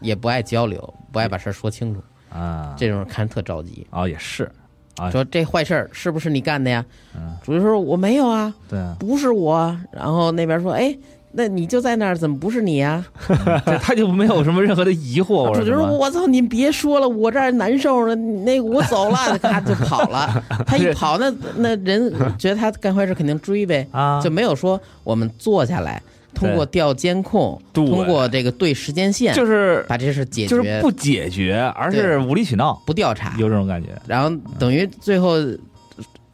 [0.00, 2.00] 也不爱交流，不爱把事儿说清楚，
[2.30, 3.86] 啊，这种看着特着急。
[3.90, 4.50] 哦也是
[4.96, 7.36] 啊说这坏事儿是不是你干的呀嗯？
[7.44, 9.80] 主角说我没有啊，对啊，不是我啊。
[9.92, 10.96] 然后那边说，哎，
[11.30, 13.04] 那你就在那儿，怎么不是你呀？
[13.64, 18.14] 这他就没有什么任何的疑惑，或主角说，我操，您别说了，我这儿难受呢，
[18.44, 20.42] 那个我走了， 他就跑了。
[20.66, 23.86] 他一跑，那那人觉得他干坏事肯定追呗。
[23.92, 26.02] 啊，就没有说我们坐下来，
[26.34, 33.90] 通过调监控，通过这个对时间线，就是把这事解决，就是不解决，而是无理取闹，不调查，有这种感觉。
[34.06, 35.36] 然后等于最后，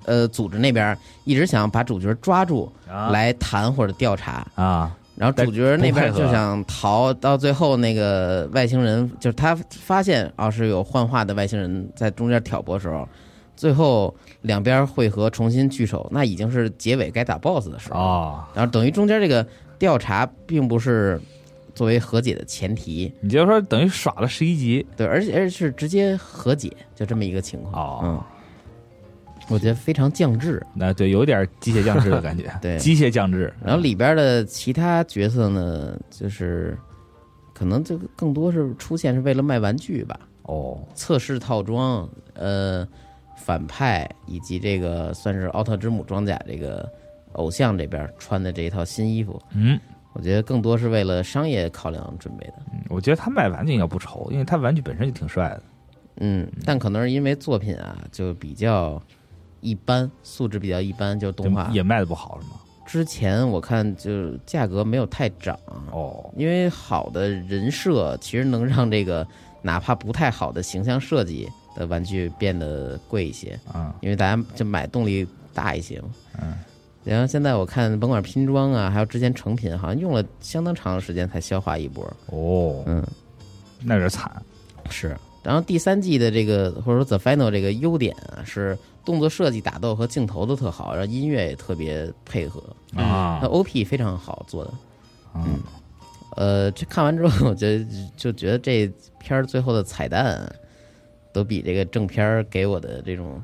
[0.05, 3.09] 呃，组织那边一直想把主角抓住啊。
[3.09, 4.95] 来谈或者调查，啊。
[5.17, 13.09] 然后主角那边就想逃，到最后那个外星人就是他发现啊是有幻化的外星人在中间挑拨的时候，
[13.55, 18.01] 最后两边汇合重新聚首，那已经是结尾该打 BOSS 的时候。
[18.01, 19.47] 啊然后等于中间这个
[19.79, 21.21] 调查并不是
[21.75, 24.87] 作为和解的前提，你就是说等于耍了十一集。
[24.97, 27.75] 对，而且而且是直接和解，就这么一个情况。
[27.75, 28.01] 哦。
[28.05, 28.23] 嗯，
[29.49, 30.65] 我觉得非常降智。
[30.75, 32.79] 那对，有点机械降智的感觉， 对。
[32.79, 33.53] 机械降智。
[33.63, 36.79] 然后里边的其他角色呢，就是
[37.53, 42.87] 可能就更多是出现是为了卖玩具吧，哦，测试套装，呃，
[43.37, 46.89] 反派以及这个算是奥特之母装甲这个
[47.35, 49.79] 偶像这边穿的这一套新衣服，嗯，
[50.13, 52.55] 我觉得更多是为了商业考量准备的。
[52.89, 55.63] 我觉得他卖玩具应该不愁，因为他玩具本身就挺帅的。
[56.17, 59.03] 嗯，但可能是因为作品啊就比较
[59.61, 62.53] 一般，素质比较一般，就是动画也卖的不好是吗？
[62.87, 65.59] 之前我看就价格没有太涨，
[65.91, 69.27] 哦，因为好的人设其实能让这个
[69.63, 76.09] 哪怕不太好的形象设计的玩具变得贵一些，啊因为大家就买动力大一些嘛。
[76.43, 76.55] 嗯，
[77.05, 82.05] 然后现在我看甭管拼装啊，还有之前成品，好像用了相当长的时间才消化一波。
[82.27, 83.05] 哦，嗯，
[83.83, 84.31] 那有点惨。
[84.89, 85.17] 是。
[85.43, 92.63] 然后第三季的这个或者说 The Final 这个优点啊，是动作设计、打斗和镜头都特好，然后音乐也特别配合，
[92.97, 94.75] 啊那 OP 非常好做的。
[95.35, 95.59] 嗯
[96.37, 97.87] 呃，这看完之后，我觉得
[98.17, 98.91] 就觉得这
[99.21, 100.51] 片儿最后的彩蛋
[101.33, 103.41] 都比这个正片儿给我的这种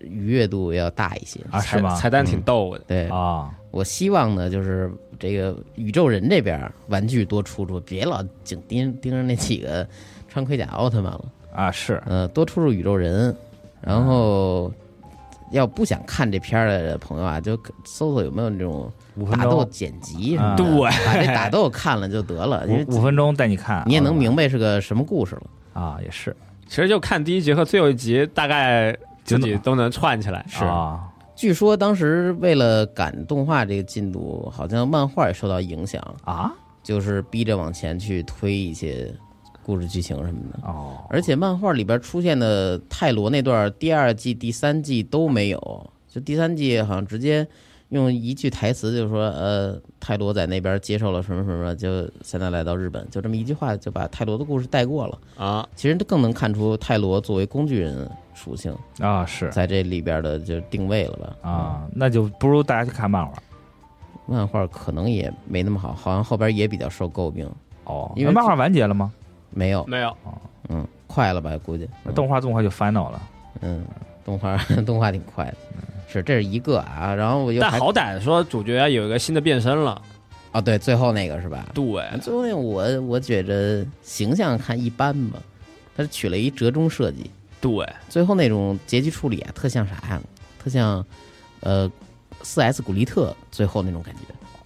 [0.00, 1.40] 愉悦度要大一些。
[1.50, 1.94] 啊，是吗？
[1.94, 9.86] 彩蛋挺逗的，对，啊，我希望呢，就是这个宇宙人这边玩具多出出，别老紧盯盯着那几个
[10.28, 11.24] 穿盔甲奥特曼了。
[11.52, 13.34] 啊是呃，多出出宇宙人，
[13.80, 14.72] 然后
[15.50, 18.88] 要不想看这片儿的朋友啊，就搜索有没有那种
[19.32, 25.42] 打斗，剪辑什啊么的，对把这打斗看了就得了，因为五五分钟带你看，你也能明白白是个什么故事了。
[25.72, 26.34] 啊，也是
[26.68, 28.96] 其实就看第一集和最后一集，大概
[29.38, 30.44] 自己都能串起来。
[30.48, 36.52] 是啊，据说当时为了赶动画这个进度，好像漫画也受到影响，啊
[36.82, 39.12] 就是逼着往前去推一些
[39.62, 40.58] 故事剧情什么的。
[40.66, 45.90] 哦而且漫画里边出现的泰罗那段，第二季、第三季都没有。
[46.08, 47.46] 就第三季好像直接
[47.90, 55.18] 用一句台词，就是说，呃，泰罗在那边接受了什么什么，就现在来到日本，就这么一句话就把泰罗的故事带过了。
[55.36, 58.10] 啊，其实更能看出泰罗作为工具人
[58.42, 61.36] 属性啊是在这里边的就定位了吧？
[61.50, 63.34] 啊，那就不如大家去看漫画
[64.26, 67.46] 漫画可能也没那么好，好像后边也比较受诟病。
[67.84, 68.10] 哦。
[68.16, 69.12] 因为漫画完结了吗？
[69.50, 70.16] 没有，没有，
[70.68, 71.50] 嗯，快了吧？
[71.64, 71.88] 估计。
[72.04, 73.20] 那动画动画就 final 了
[73.60, 73.84] 嗯，
[74.24, 75.56] 动画 动画挺快的，
[76.08, 80.00] 是这是一个啊，然后我又但好歹说主角有一个新的变身了。
[80.52, 81.66] 哦，对，最后那个是吧？
[81.74, 85.38] 对，最后那个我我觉着形象看一般吧，
[85.96, 87.30] 他是取了一折中设计，
[87.60, 90.20] 对，最后那种结局处理啊，特像啥呀？
[90.58, 91.04] 特像
[91.60, 91.90] 呃
[92.42, 94.20] 四 S 古力特最后那种感觉，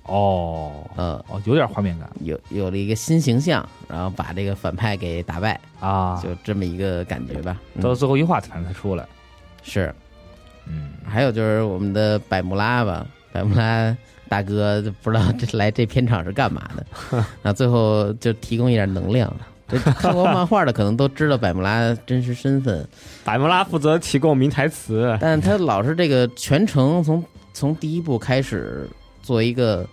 [0.05, 2.09] 哦呃，哦，有点画面感。
[2.21, 7.61] 有有了一个新形象，然后把这个反派给打败，啊，就这么一个感觉吧。
[7.75, 7.83] 嗯。
[7.83, 9.07] 到最后一话反正才出来，
[9.63, 9.95] 是，
[10.67, 10.93] 嗯。
[11.05, 13.97] 还有就是我们的百慕拉吧，百慕拉
[14.29, 16.87] 大哥不知道这来这片场是干嘛的，
[17.43, 19.35] 然后最后就提供一点能量。
[19.67, 22.87] 这 看过漫画的可能都知道百慕拉真实身份，
[23.25, 25.17] 百慕拉负责提供名台词。
[25.21, 28.89] 但他老是这个全程从从第一部开始
[29.23, 29.87] 作为一个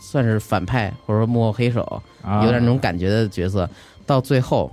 [0.00, 3.68] 算是反派或者说幕后黑手，啊，有点那种感觉的角色，
[4.06, 4.70] 到最后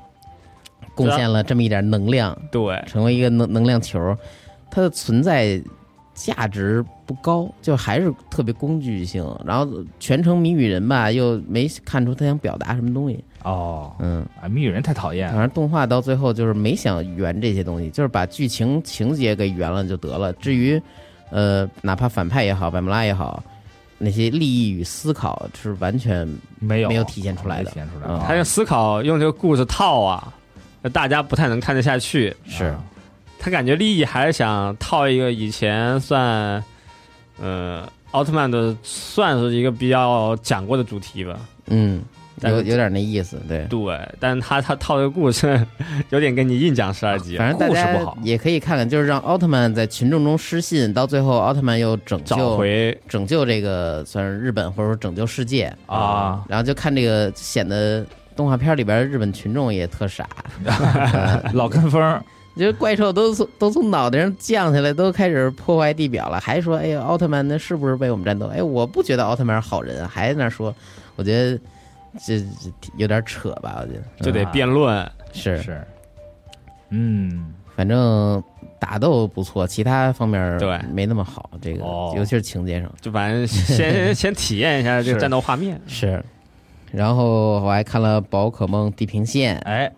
[0.93, 4.15] 贡献了这么一点能量，对，成为一个能能量球，
[4.69, 5.61] 它的存在
[6.15, 9.23] 价值不高，就还是特别工具性。
[9.45, 9.67] 然后
[9.99, 13.23] 全程谜语人吧，又没看出他想表达什么东西。
[13.43, 20.33] 哦嗯，啊，谜语人太讨厌反正动画到最后就是没想圆这些东西，就是把剧情情节给圆了就得了。
[20.33, 20.81] 至于
[21.29, 23.43] 呃，哪怕反派也好，百慕拉也好，
[23.97, 26.27] 那些利益与思考是完全
[26.59, 30.33] 没有没有体现出来的体现出来他用思考用这个故事套啊，
[30.91, 32.35] 大家不太能看得下去。
[32.45, 32.83] 是啊
[33.39, 36.63] 他感觉利益还是想套一个以前算，
[37.39, 41.39] 呃，奥特曼的算是一个比较讲过的主题吧。
[41.67, 42.01] 嗯，
[42.41, 43.65] 有有点那意思，对。
[43.65, 45.59] 对，但是他他套这个故事
[46.09, 48.17] 有点跟你硬讲十二集，反正大家故事不好。
[48.23, 58.05] 也可以看看，就是让奥特曼在群众中失信，到最后奥特曼又拯找救回拯救这个算是日本或者说拯救世界，啊，然后就看这个显得
[58.35, 60.27] 动画片里边日本群众也特傻，
[61.53, 62.01] 老跟风
[62.55, 68.47] 就是怪兽都从都从脑袋上降下来，都开始破坏地表了，还说哎呀奥特曼那是不是为我们战斗？
[68.47, 70.73] 哎，我不觉得奥特曼是好人，还在那说，
[71.15, 71.59] 我觉得
[72.25, 72.45] 这这
[72.97, 75.05] 有点扯吧，我觉得就得辩论。
[75.33, 75.81] 是是，
[76.89, 78.41] 嗯反正
[78.79, 81.49] 打斗不错，其他方面对没那么好。
[81.61, 85.77] 这个、哦尤其是情节上就反正先 先体验一下这个战斗画面。
[85.87, 86.23] 是，
[86.93, 89.91] 然后我还看了宝可梦地平线，哎，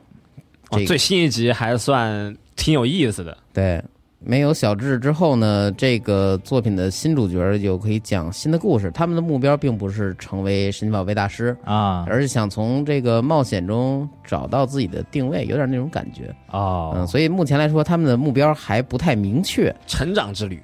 [0.71, 3.37] 这个哦最新一集还算挺有意思的。
[3.53, 3.81] 对，
[4.19, 8.91] 没有小智之后呢，这个作品的新主角就可以讲新的故事。
[8.91, 16.35] 他们的目标并不是成为神奇宝贝大师，啊，而是想从这个冒险中找到自己的定位，有点那种感觉。
[16.51, 19.73] 哦，嗯，所以目前来说，他们的目标还不太明确。
[19.85, 20.61] 成长之旅，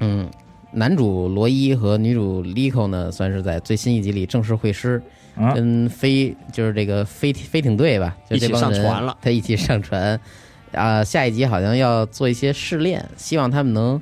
[0.00, 0.28] 嗯，
[0.72, 5.00] 男主罗伊和女主 Lico 呢，算是在最新一集里正式会师，
[5.36, 10.18] 嗯跟飞就是这个飞飞艇队吧，就这帮人一起上船了他一起上船。
[10.74, 14.00] 啊、下一集好像要做一些试炼，希望他们能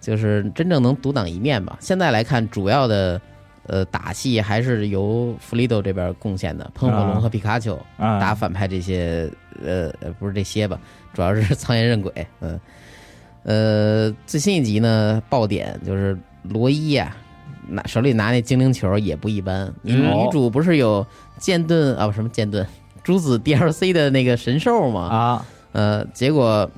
[0.00, 1.76] 就是真正能独当一面吧。
[1.80, 3.20] 现在来看，主要的
[3.66, 7.74] 呃打戏还是由弗利多这边贡献的，喷火龙和皮卡丘。
[7.96, 9.30] 啊，打反派这些，
[9.64, 10.78] 呃，呃不是这些吧，
[11.12, 12.60] 主要是苍岩刃鬼，嗯，
[13.42, 17.16] 呃，最新一集呢，爆点就是罗伊啊、
[17.68, 19.66] 拿手里拿那精灵球也不一般。
[19.82, 21.04] 女嗯女主不是有
[21.38, 22.64] 剑盾啊，不什么剑盾，
[23.02, 25.00] 朱子 DLC 的那个神兽吗？
[25.08, 25.46] 啊，
[25.76, 26.68] 呃，结果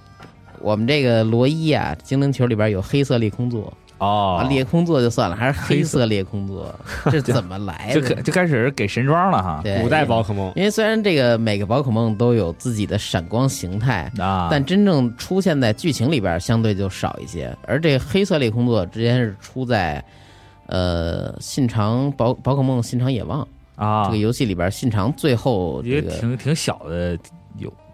[0.61, 4.41] 我们这个罗伊啊，精灵球里边有黑色裂空座，哦。
[4.43, 6.75] 啊，，裂空座就算了，还是黑黑色色裂空座，
[7.09, 8.01] 这怎么来的？
[8.01, 17.57] 就开就开始给神装了哈，对古代宝可梦，因为虽然这个每个宝可梦都有自己的闪光形态，啊，但真正出现在剧情里边相对就少一些。
[17.69, 20.05] 而这黑色裂空座之前是出在
[20.67, 23.47] 呃信长宝宝可梦信长野望、
[23.77, 27.19] 啊，这个游戏里边，信长最后一这个个挺挺小的，有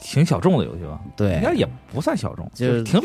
[0.04, 1.00] 挺小众的游戏吧？
[1.16, 3.00] 对应该也不算小众，就是挺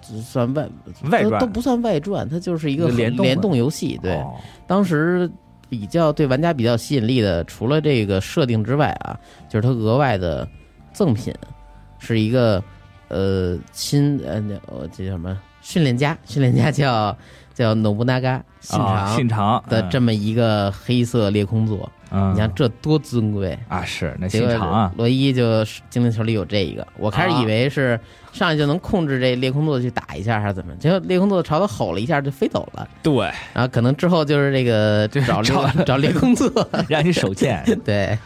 [0.00, 0.68] 只算外
[1.10, 3.98] 外传都都不算外传，它就是一个联动联动游戏。
[4.00, 4.36] 对，哦
[4.66, 5.28] 当时
[5.68, 10.46] 比较对玩家比较吸引力的，除了这个设定之外啊，就是它额外的
[10.92, 11.34] 赠品
[11.98, 12.62] 是一个
[13.08, 17.16] 呃新呃那呃这叫什么训练家，训练家叫
[17.52, 23.58] 叫 Nobunaga 信啊长信长的这么一个黑色裂空座，嗯，你看这多尊贵。
[23.68, 27.98] 啊是那结果信长啊，罗伊就精灵球里有这一个，我开始啊以为是
[28.32, 32.88] 上来就能控制这裂空座去打一下还是怎么，结果裂空座朝他吼了一下就飞走了。
[33.02, 36.50] 对，然后可能之后就是这个找猎找 裂空座，
[36.88, 37.62] 让你手欠。
[37.84, 38.18] 对，啊，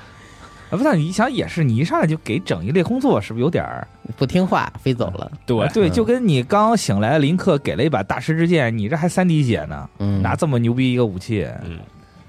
[0.76, 3.86] 不但你想也是，你一上来就给整一裂空座，是不是有点儿？
[4.16, 5.30] 不听话飞走了。
[5.46, 11.78] 对啊对，嗯就跟你刚醒来，林克给了一把大师之剑，你这还三滴血呢，嗯，拿这么牛逼一个武器，嗯，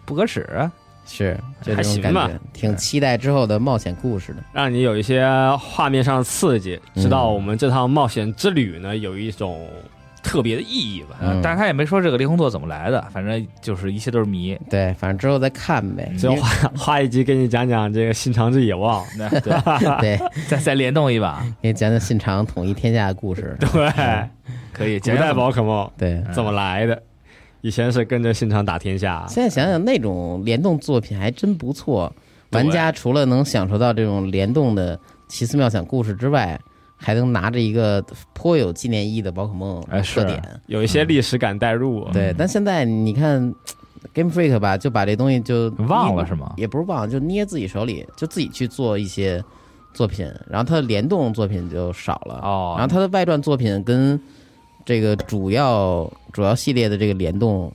[0.06, 0.72] 不可使啊！
[1.10, 4.44] 是就这种还行吧感觉，挺期待之后的冒险故事的。
[4.54, 5.28] 让你有一些
[5.60, 9.68] 画面上的刺激，嗯知道我们这趟冒险之旅呢有一种
[10.22, 11.18] 特别的意义吧。
[11.22, 14.58] 嗯但是他也没说这个灵魂座怎么来的，反正就是一切都是谜。
[14.70, 16.12] 对，反正之后再看呗。
[16.18, 23.58] 最后花花一集给你讲讲这个信长之野望， 对， 对，再再联动一把，给你讲讲信长统一天下的故事。
[23.60, 24.30] 对，
[24.72, 25.00] 可以。
[25.00, 27.02] 古代宝可梦对，怎么来的？
[27.62, 32.12] 以前是跟着信长打天下，现在想想那种联动作品还真不错。
[32.52, 36.60] 玩家除了能享受到这种联动的奇思妙想故事之外，
[36.98, 38.04] 还能拿着一个
[38.34, 40.42] 颇有纪念意义的宝可梦哎是特点。
[40.66, 42.08] 有一些历史感带入。
[42.12, 43.54] 对，但现在你看
[44.14, 49.44] Game Freak 吧，就把这东西就忘了是吗也不是忘了，就捏自己手里，就自己去做一些
[49.94, 52.40] 作品，然后它的联动作品就少了。
[52.42, 54.20] 哦然后它的外传作品跟
[54.90, 57.72] 这个主要主要系列的这个联动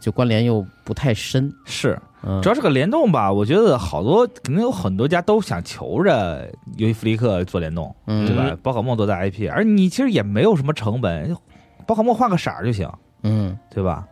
[0.00, 1.52] 就关联又不太深。
[1.64, 8.56] 是，嗯主，要是个联动吧，我觉得好多肯定有很多家都想求着游戏弗利克做联动，嗯对吧？
[8.62, 11.36] 宝可梦做大 IP，而你其实也没有什么成本，
[11.84, 12.88] 宝可梦换个色儿就行，
[13.24, 14.06] 嗯，对吧？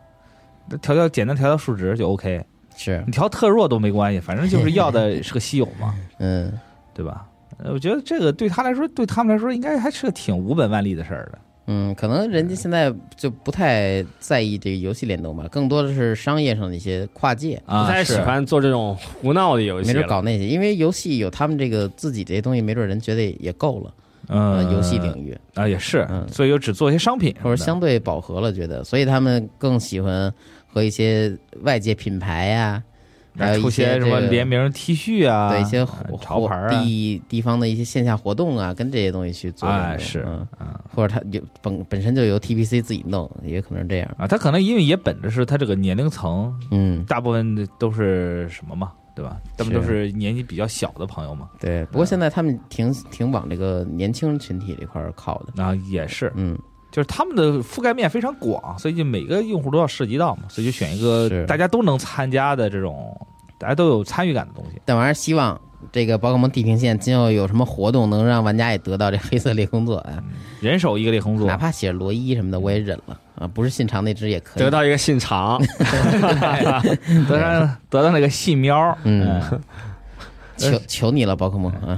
[0.81, 2.43] 调调简单调调数值就 OK，
[2.75, 6.51] 是你调特弱都没关系，反正就是要的 是个稀有嘛，嗯。
[6.93, 7.25] 对吧？
[7.59, 11.39] 呃我觉得这个对他来说，对他们来说，应该还是个挺无本万利的事儿的。
[11.71, 20.05] 嗯，可能人家现在就不太在意这个游戏联动吧，更多的是商业上的一些跨界，啊，不太喜欢做这种胡闹的游戏没准。
[20.05, 23.93] 搞那些，因为游戏有他们这个自己这些东西，没准人觉得也够了。
[24.27, 25.37] 呃，嗯，游戏领域。
[25.53, 26.27] 啊也是，嗯。
[26.29, 30.31] 所以就只做一些商品或者相对饱和了，觉得，所以他们更喜欢
[30.67, 32.81] 和一些外界品牌呀、
[33.37, 35.85] 还有出一些些什么联名 T 恤啊，对一些
[36.21, 39.67] 潮牌啊，地地方的一些线下活动啊，跟这些东西去做。
[39.69, 44.15] 哎是嗯，啊或者他有本本身就由 TPC 自己弄，也可能是这样。
[44.17, 49.37] 啊，他可能因为也本着是他这个年龄层，嗯，大部分都是什么嘛，对吧？
[49.57, 51.85] 他们是都是年纪比较小的朋友嘛，对。
[51.85, 55.63] 不过现在他们挺挺往这个年轻群体这块儿靠的。
[55.63, 56.57] 啊也是，嗯，
[56.91, 63.15] 就是他们的覆盖面非常广，所以就每个用户都要涉及到嘛，所以就选一个大家都能参加的这种，
[63.57, 64.81] 大家都有参与感的东西。
[64.83, 65.59] 但我还是希望
[65.91, 70.21] 这个宝可梦地平线今后有什么活动，能让玩家也得到这黑色裂空座啊，
[70.59, 71.47] 人手一个裂空座。
[71.47, 73.17] 哪，怕写罗伊什么的，我也忍了。
[73.35, 73.47] 啊。
[73.47, 74.63] 不是信长那只也可以。
[74.63, 75.59] 得到一个信长，
[77.27, 79.41] 得到得到那个细喵，嗯，
[80.57, 81.97] 求求你了，宝可梦啊！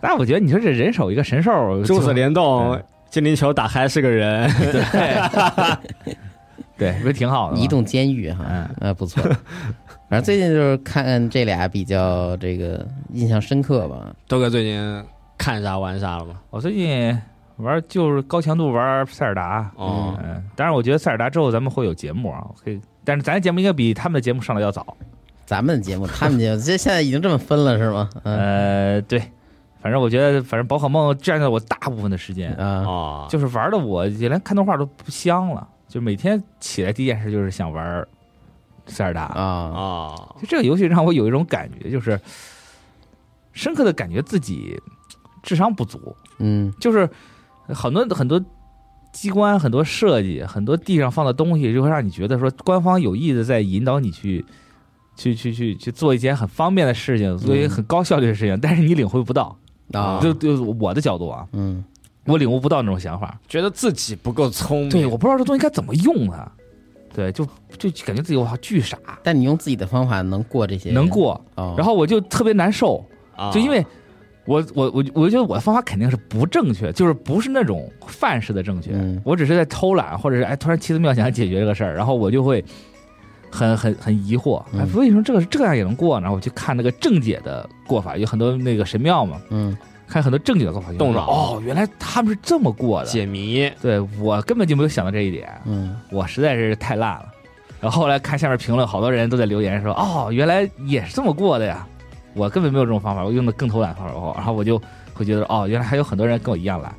[0.00, 2.82] 但我觉得你说这人手一个神兽，珠子联动嗯，
[3.12, 6.16] 精灵球打开是个人，对，
[6.78, 7.62] 对，不是挺好的吗？
[7.62, 9.22] 移动监狱哈嗯，啊不错。
[10.08, 14.14] 反正最近就是看这俩比较这个印象深刻吧。
[14.26, 15.04] 豆哥最近
[15.36, 16.40] 看啥玩啥了吗？
[16.48, 17.20] 我最近
[17.56, 24.96] 玩就是高强度玩塞尔达，哦，嗯，当然我觉得塞尔达之后咱们会有节目啊，可以，但是咱的节目应该比他们的节目上的要早。
[25.44, 28.08] 咱们的节目，他们节目，这现在已经这么分了是吗？
[28.22, 29.20] 嗯呃，对，
[29.82, 38.06] 反正我觉得，反正宝可梦占了我大部分的时间，啊哦，就是玩的我连看动画都不香了，就每天起来第一件事就是想玩
[38.86, 39.24] 塞尔达。
[39.24, 42.18] 啊啊，就这个游戏让我有一种感觉，就是
[43.52, 44.80] 深刻的感觉自己
[45.42, 47.08] 智商不足，嗯就是
[47.66, 48.40] 很多很多
[49.12, 54.44] 机关、很多设计、很多地上放的东西，就会让你觉得说官方有意的在引导你去。
[55.14, 59.54] 去去去去做一件很方便的事情，做一件很高效率的事情，但是你领会不到。
[60.00, 60.20] 啊。
[60.22, 61.84] 就就我的角度啊，嗯。
[62.24, 63.36] 我领悟不到那种想法。
[63.48, 66.52] 觉得自己不够聪明，对，我不知道这东西该怎么用啊。
[67.12, 67.44] 对，就
[67.76, 71.74] 就感觉自己哇巨傻，但你用自己的方法能过这些，能过，哦。
[71.76, 73.50] 然后我就特别难受，啊。
[73.50, 73.84] 就因为
[74.44, 79.20] 我我我我觉得我的方法肯定是不正确，就是不是那种范式的正确，嗯。
[79.24, 82.64] 我只是在偷懒，或者是哎突然奇思妙想解决这个事儿，然后我就会
[83.52, 86.22] 很很很疑惑，哎嗯为什么这个这样也能过呢？
[86.22, 89.76] 然后我去看那个正解的过法，有很多那个神庙嘛，嗯
[90.08, 97.26] 看很多正解的过法，动脑哦，原来他们是这么过的，解谜，对我根本就没有想到这一点，嗯我实在是太烂了。
[97.80, 101.84] 然后后来看下面评论，好多人都在留言说：“哦，原来也是这么过的呀！”
[102.34, 104.32] 我根本没有这种方法，我用的更偷懒方法。
[104.36, 104.80] 然后我就
[105.12, 106.94] 会觉得：“哦，原来还有很多人跟我一样懒。”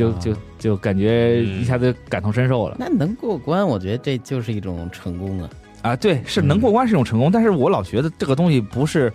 [0.00, 5.50] 就啊就就感觉一下子感同身受了那能过关，我觉得这就是一种成功啊。
[5.82, 5.96] 啊！
[5.96, 9.10] 对，是能过关是一种成功，但是我老觉得这个东西不是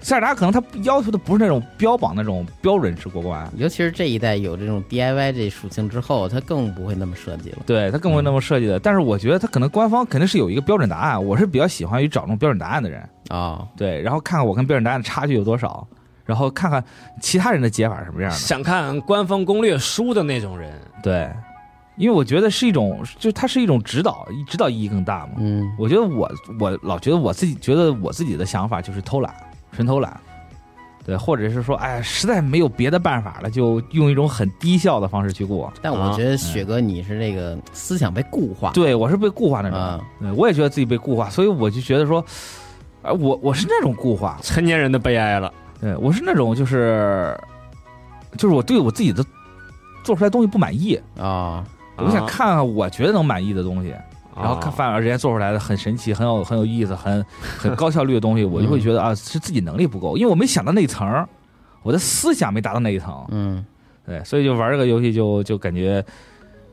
[0.00, 7.60] 塞尔达，可能他要求的不是那种标榜那种标准式过关，尤其是这一代有这种 DIY 这属性之后，它更不会那么设计了。
[7.64, 8.78] 对，它更不会那么设计的。
[8.78, 13.02] 但是我觉得它可能官方肯定是有一个标准答案，我是比较喜欢于找那种标准答案的人。
[13.30, 15.88] 哦，对，然后看看我跟标准答案的差距有多少，
[16.28, 16.84] 然后看看
[17.22, 18.36] 其他人的解法是什么样的。
[18.36, 20.70] 想看官方攻略书的那种人，
[21.02, 21.26] 对，
[21.96, 25.36] 因为我觉得是一种，就它是一种指导，指导意义更大嘛。
[25.38, 29.34] 嗯我觉得我我老觉得我自己觉得我自己的想法就是偷懒，
[29.72, 30.20] 纯偷懒。
[31.06, 35.72] 对，或者是说，哎，实在没有别的办法了，就用一种很低效的方式去过。
[35.80, 38.72] 但我觉得雪哥你是那个思想被固化。
[38.72, 42.22] 对我是被固化那种，啊对我也觉得自己被固化，所以我就觉得说，
[43.00, 45.50] 啊、我我是那种固化，成年人的悲哀了。
[45.80, 47.38] 对我是那种就是，
[48.36, 49.24] 就是我对我自己的
[50.02, 51.64] 做出来东西不满意，啊。
[51.96, 54.02] 我想看看我觉得能满意的东西，啊，
[54.36, 61.26] 然后看反而人家做出来的很神奇、很有很有意思、很很高效率的东西， 我就会觉得啊是自己能力不够，因为我没想到那一层，
[61.82, 63.64] 我的思想没达到那一层，嗯。
[64.06, 66.02] 对，所以就玩这个游戏就就感觉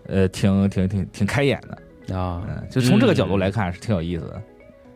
[0.07, 1.59] 呃挺挺挺挺开眼
[2.07, 2.41] 的，啊。
[2.47, 4.41] 嗯，就从这个角度来看是挺有意思的，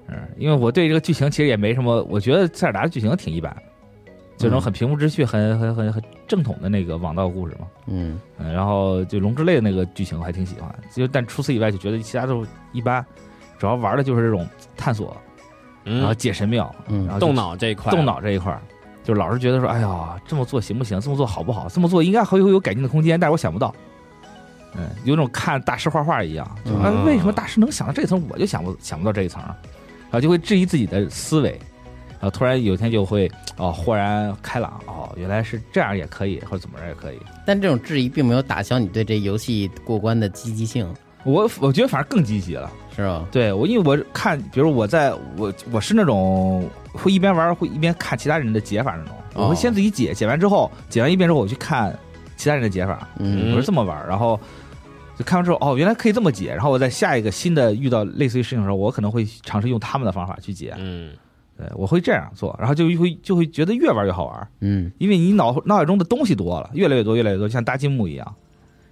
[0.07, 3.53] 嗯，因为我对这个剧情其实也没什么，我觉得塞尔达的剧情挺一般，
[4.39, 7.67] 就那种很平铺直叙、很很很很正统的那个王道故事嘛。
[7.87, 13.05] 嗯嗯，然后就龙之泪的那个剧情我还挺喜欢，就但除此以外就觉得其他都一般，
[13.57, 15.15] 主要玩的就是这种探索，
[15.83, 18.57] 然后嗯，解神庙，嗯然后动脑这一块，动脑这一块，
[19.03, 20.97] 就老是觉得说，哎呀，这么做行不行？
[21.01, 21.67] 这么做好不好？
[21.67, 23.75] 这么做应该还会有改进的空间，但是我想不到。
[24.75, 29.41] 嗯，有种看大师画画一样，就嗯啊，为什么大师能想到这层，我就想不想不到这一层？
[29.43, 31.59] 然后就会质疑自己的思维，
[32.19, 37.19] 然后突然有一天就会哦豁然开朗，哦，原来是这样也可以，或者怎么着也可以。
[37.45, 40.87] 但这种质疑并没有打消你对这游戏过关的积极性，
[41.23, 42.69] 我我觉得反而更积极了。
[42.95, 43.25] 是吧？
[43.31, 51.97] 对我，因为我看，比如我在我我是那种会一边玩会一边看其他人的解法那种，我会哦先自己解，解完之后解完一遍之后，我去看
[52.35, 54.37] 其他人的解法，嗯我是这么玩，然后
[55.17, 61.13] 就看完之后，哦，原来可以这么解，然后我在下一个新的遇到类似于事情的时候，我可能会尝试用他们的方法去解，嗯，
[61.59, 64.89] 对我会这样做，然后就会就会觉得越玩越好玩，嗯。
[64.97, 68.35] 因为你脑脑海中的东西多了，越来越多，越来越多，像搭积木一样，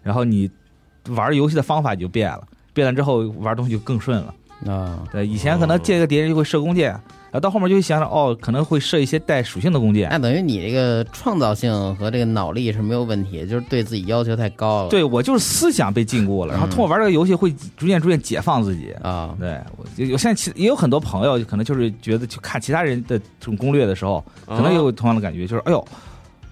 [0.04, 0.52] 然后你
[1.12, 4.36] 玩游戏的方法也就变了，变了之后玩东西就更顺了。
[4.66, 5.08] 啊。
[5.14, 7.00] 对，以前可能见一个敌人就会射弓箭，
[7.30, 10.10] 然后到后面就会想想哦，可能会设一些带属性的弓箭。
[10.10, 14.90] 那等于你这个创造性和这个脑力是没有问题，就是对自己要求太高了。
[14.90, 18.92] 对我就是思想被禁锢了，然后通过玩这个游戏会逐渐逐渐解放自己。
[19.02, 25.88] 啊，对我有有现在其也有很多朋友可能就是觉得去看其他人的这种攻略的时候，可能也有同样的感觉，就是哎呦，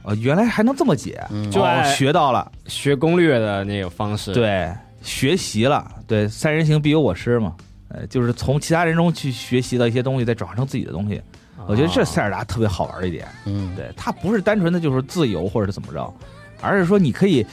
[0.04, 4.70] 呃，原来还能这么解，嗯哦就爱学到了，学攻略的那个方式，，对，
[5.02, 7.54] 学习了，对，三人行必有我师嘛。
[7.88, 11.22] 呃，就是从其他人中去学习到一些东西，再转化成自己的东西。
[11.68, 13.28] 我觉得这哦塞尔达特别好玩的一点。
[13.46, 16.14] 嗯，对，它不是单纯的就是自由或者是怎么着，
[16.62, 17.46] 而是说你可以，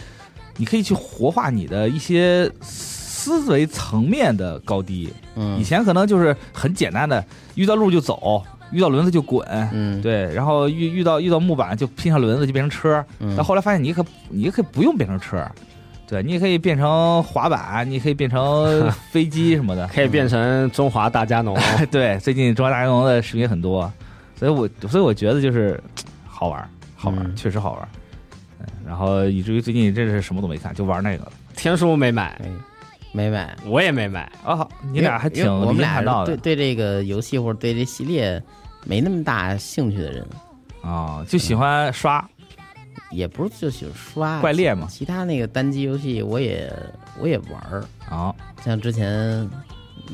[0.56, 5.12] 你可以去活化你的一些思维层面的高低。
[5.34, 7.24] 嗯，以前可能就是很简单的，
[7.54, 13.02] 遇到路就走，遇到轮子就滚，嗯，对，然后遇遇到遇到木板就拼上轮子就变成车。
[13.20, 15.42] 嗯，到后来发现你可你可以不用变成车，
[16.12, 19.88] 对你也可以变成滑板，你也可以变成 飞机什么的。
[19.88, 21.58] 可以变成中华大加农。
[21.90, 23.90] 对，最近中华大家农的视频很多，
[24.36, 25.82] 所以我所以我觉得就是
[26.26, 27.88] 好玩儿，好玩确实好玩
[28.86, 31.32] 然后以至于最近真是什么都没看，就玩那个了。
[31.56, 32.46] 天书没买，哎
[33.12, 33.56] 没买。
[33.64, 34.30] 我也没买。
[34.44, 38.42] 啊，好你俩还挺我们俩对对这个游戏或者对这系列
[38.84, 40.26] 没那么大兴趣的人，
[40.82, 42.28] 啊，就喜欢刷
[43.10, 46.72] 也不是就喜欢刷怪猎嘛其他那个单机游戏我也
[47.20, 48.34] 我也玩儿，啊。
[48.64, 49.08] 像之前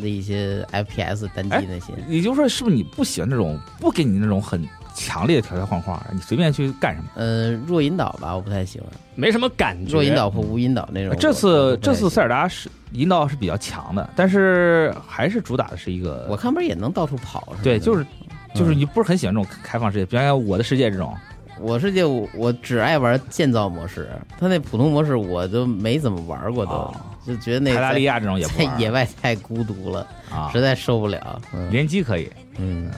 [0.01, 7.09] 的一些 FPS 单哎机那些，也就是说，是不是你不喜欢那种不给你那种很强烈的条条框框，你随便去干什么？
[7.15, 8.89] 呃，弱引导吧，我不太喜欢。
[9.15, 9.93] 没什么感觉。
[9.93, 11.17] 弱引导或无引导那种。
[11.19, 17.61] 这次这次塞尔达是引导是比较强的，但是还是主打的是一个我看不是也能到处跑是吧？
[17.63, 18.07] 对，就是
[18.55, 21.15] 就是嗯你不是很喜欢这种开放世界，比方像我的世界这种
[21.61, 26.95] 我世界我我只爱玩建造模式，它那普通模式我都没怎么玩过都，哦
[27.27, 31.41] 就觉得那泰达利亚亚这种也不在 野外太孤独了，啊实，在受不了。
[31.53, 32.91] 嗯联机可以嗯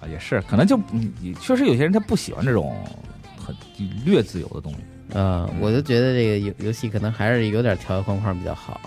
[0.00, 2.74] 啊，也是，可能就嗯确实有些人他不喜欢这种
[3.38, 3.54] 很
[4.04, 4.78] 略自由的东西。
[5.14, 8.80] 嗯，我就觉得这个游游戏可能还是有点条条框框比较好，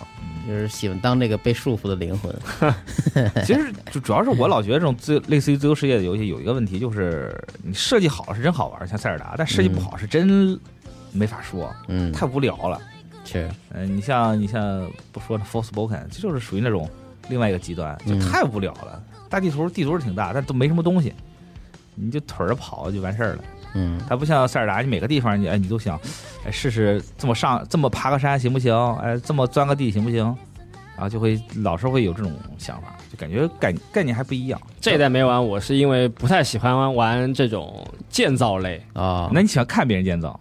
[0.49, 2.35] 就是喜欢当那个被束缚的灵魂。
[3.45, 10.59] 其实就主要是我老觉得这种自类似于自由世界的游戏有一个问题，就是你设计好是真好玩，像塞尔达，但设计不好是真
[11.11, 12.81] 没法说，嗯，太无聊了。
[13.23, 16.89] 是嗯，你像你像不说那 Forspoken，这就是属于那种
[17.29, 19.03] 另外一个极端，就嗯太无聊了。
[19.29, 21.13] 大地图地图是挺大，但都没什么东西，
[21.93, 23.43] 你就腿着跑就完事儿了。
[23.73, 25.99] 嗯它不像塞尔达，你每个地方你哎你都想，
[26.45, 28.75] 哎试试这么上这么爬个山行不行？
[29.01, 30.23] 哎这么钻个地行不行？
[30.95, 34.61] 然后就会老是会有这种想法，就感觉概概念还不一样。
[34.81, 40.37] 这一代没玩，我是因为不太喜欢玩这种建造类，啊，那你喜欢看别人建造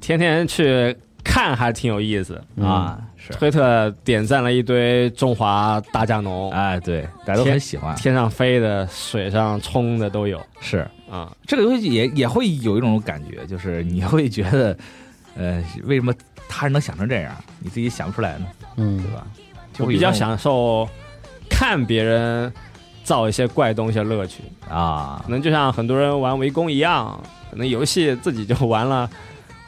[0.00, 2.42] 天天去看还挺有意思。
[2.56, 2.98] 嗯啊？
[3.14, 7.94] 是，推特点赞了一堆中华大加农，哎对，大家都很喜欢。
[7.94, 11.34] 天上飞的、水上冲的都有是啊。
[11.46, 14.76] 这个游戏也也会有一种感觉，就是你会觉得，
[15.36, 16.14] 呃，为什么
[16.48, 18.46] 他人能想成这样，你自己想不出来呢？
[18.76, 19.26] 嗯对吧？
[19.72, 20.88] 就我比较享受
[21.48, 22.52] 看别人
[23.04, 29.08] 造一些怪东西的乐趣，啊可，能就像很多人玩围攻一样，可能游戏自己就玩了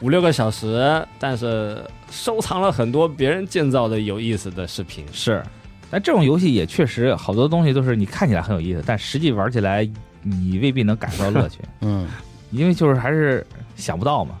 [0.01, 5.05] 五六个小时，但是收藏了很多别人建造的有意思的视频。
[5.11, 5.41] 是。
[5.89, 9.87] 但这种游戏也确实好多东西都是你看起来很有意思，但实际玩起来
[10.23, 12.07] 你未必能感受到乐趣， 嗯。
[12.51, 13.43] 因为就是还是
[13.75, 14.35] 想不到嘛。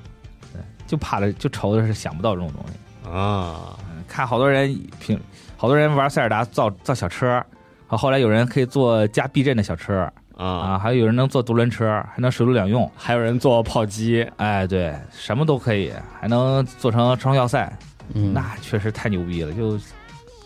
[0.53, 3.09] 对，就怕的就愁的是想不到这种东西。
[3.09, 5.19] 啊，嗯看好多人平，
[5.57, 7.43] 好多人玩塞尔达造造小车，
[7.87, 10.07] 好后来有人可以做加避震的小车
[10.37, 12.89] 啊，啊，还有人能做独轮车，还能水陆两用。
[12.95, 17.71] 还有人做炮击，哎，对，什么都可以，还能做成超要塞，
[18.13, 19.79] 嗯，那确实太牛逼了，就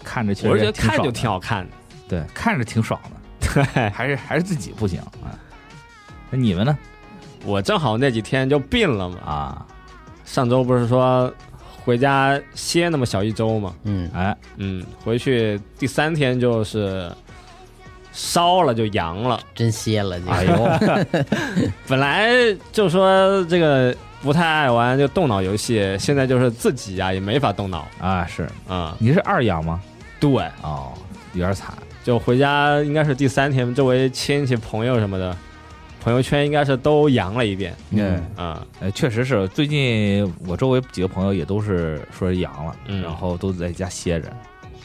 [0.06, 0.98] 看着确我觉得实挺爽的。
[0.98, 1.72] 看就挺好看的。
[2.08, 5.34] 对，看着挺爽的，对，还是还是自己不行啊。
[6.30, 6.78] 那你们呢？
[7.46, 9.66] 我正好那几天就病了嘛，啊，
[10.26, 11.32] 上周不是说
[11.86, 14.10] 回家歇那么小一周嘛，嗯。
[14.14, 17.10] 哎，嗯，回去第三天就是
[18.12, 19.40] 烧了就阳了。
[19.56, 20.70] 真歇了就，哎呦，
[21.88, 22.36] 本来
[22.74, 27.88] 就说这个不太爱玩就动脑游戏，现在就是自己啊也没法动脑。
[28.00, 28.50] 啊，是。
[28.68, 29.80] 啊、你是二阳吗？
[30.20, 30.30] 对，
[30.64, 30.92] 哦，
[31.34, 31.74] 有点惨
[32.08, 35.36] 就回家应该是第三天，周围亲戚朋友什么的，
[36.01, 38.16] 朋友圈应该是都阳了一遍嗯。
[38.38, 43.01] 啊、呃，确实是，最近我周围几个朋友也都是说是阳了，嗯。
[43.01, 44.30] 然后都在家歇着，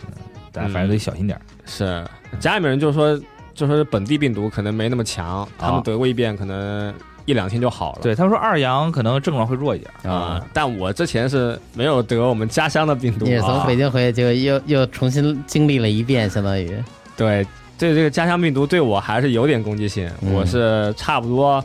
[0.05, 0.15] 嗯，
[0.51, 1.43] 但反正得小心点儿。
[1.65, 2.05] 是。
[2.41, 3.17] 家里面人就说
[3.55, 6.93] 就说是本地病毒可能没那么强，他们得过一遍可能
[7.25, 8.01] 一两天就好了。
[8.03, 9.89] 对，他们说二阳可能症状会弱一点。
[10.03, 10.47] 儿啊、啊。
[10.53, 13.25] 但我之前是没有得我们家乡的病毒。
[13.25, 13.65] 你是从啊。
[13.65, 16.83] 北京回去，就又又重新经历了一遍，相当于，
[17.17, 17.47] 对
[17.79, 21.65] 对，这个家乡病毒对我还是有点攻击性，嗯我是差不多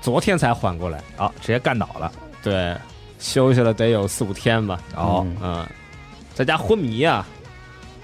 [0.00, 1.02] 昨天才缓过来。
[1.16, 2.10] 啊，直接干倒了。
[2.42, 2.74] 对，
[3.18, 4.80] 休息了得有四五天吧。
[4.94, 5.66] 然后嗯，
[6.34, 7.26] 在家昏迷啊，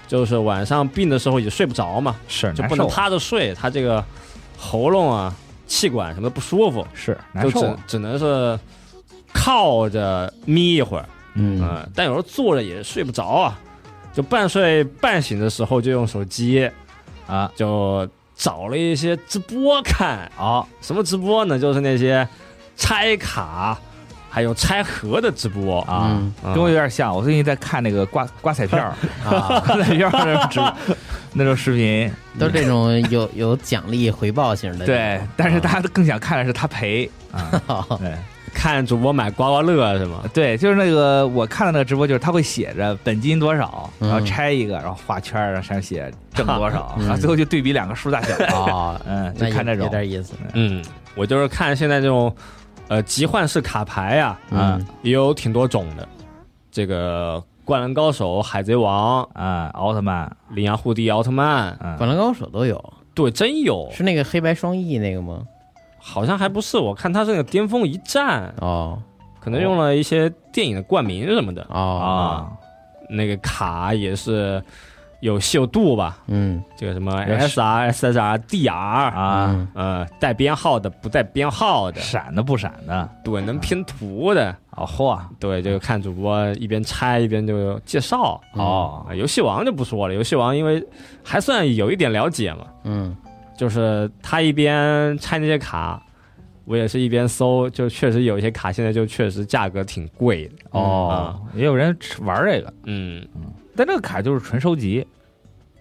[0.07, 4.03] 就是晚上病的时候也睡不着嘛，是就不能，趴着睡，他这个
[4.57, 5.33] 喉咙啊、
[5.65, 7.79] 气管什么的不舒服，是难就只受啊。
[7.87, 8.59] 只能是
[9.33, 13.59] 靠着眯一会儿，嗯嗯，但有时候坐着也睡不着啊，
[14.13, 16.69] 就半睡半醒的时候就用手机
[17.27, 20.29] 啊，就找了一些直播看。
[20.37, 21.57] 啊什么直播呢？
[21.59, 22.27] 就是那些
[22.75, 23.77] 拆卡
[24.29, 27.15] 还有拆盒的直播啊嗯，跟我有点像。
[27.15, 28.83] 我最近在看那个刮刮彩票，
[29.25, 30.73] 啊，刮彩票那种直
[31.33, 34.85] 那种视频，都是这种有有奖励回报型的。
[34.85, 37.61] 对，但是大家更想看的是他赔啊。
[37.67, 38.13] 哦 对
[38.55, 40.23] 看主播买刮刮乐是吗？
[40.33, 48.33] 对，就是那个我看的那个直播，就是他会写着本金多少，嗯然后拆一个，然后画圈儿，然后上面写挣多少， 嗯然后最后就对比两个数大小。
[48.55, 49.89] 啊， 嗯，就那有有看这种。
[49.89, 50.33] 点意思。
[50.53, 50.83] 嗯，
[51.15, 52.33] 我就是看现在这种
[52.87, 56.07] 呃集换式卡牌呀、嗯嗯也有挺多种的。
[56.71, 65.41] 这个灌篮高手、海贼王、啊，奥特曼，羚羊护地、奥特曼，嗯灌篮高手都有，对，真有，是那个黑白双翼那个吗？
[66.07, 66.77] 好像还不是。
[66.77, 69.01] 我看他是那个巅峰一战，哦。
[69.39, 71.65] 可能用了一些电影的冠名什么的。
[71.69, 72.49] 哦，啊，
[73.09, 74.63] 那个卡也是
[75.19, 76.63] 有稀有度吧，嗯。
[76.75, 79.67] 这个什么 SR、SSR、DR 啊，嗯。
[79.75, 88.39] 呃，带编号的、不带编号的，闪的不闪的，对，能拼图的，哦嚯，对，就看主播一边拆一边就介绍。
[88.53, 89.05] 哦。
[89.07, 90.83] 啊，游戏王就不说了，游戏王因为
[91.23, 93.15] 还算有一点了解嘛，嗯
[93.57, 96.01] 就是他一边拆那些卡，
[96.65, 100.53] 我也是一边搜，就确实有一些卡现在就确实价格挺贵的。
[100.71, 103.25] 哦，也有人玩这个，嗯，
[103.75, 105.05] 但这个卡就是纯收集。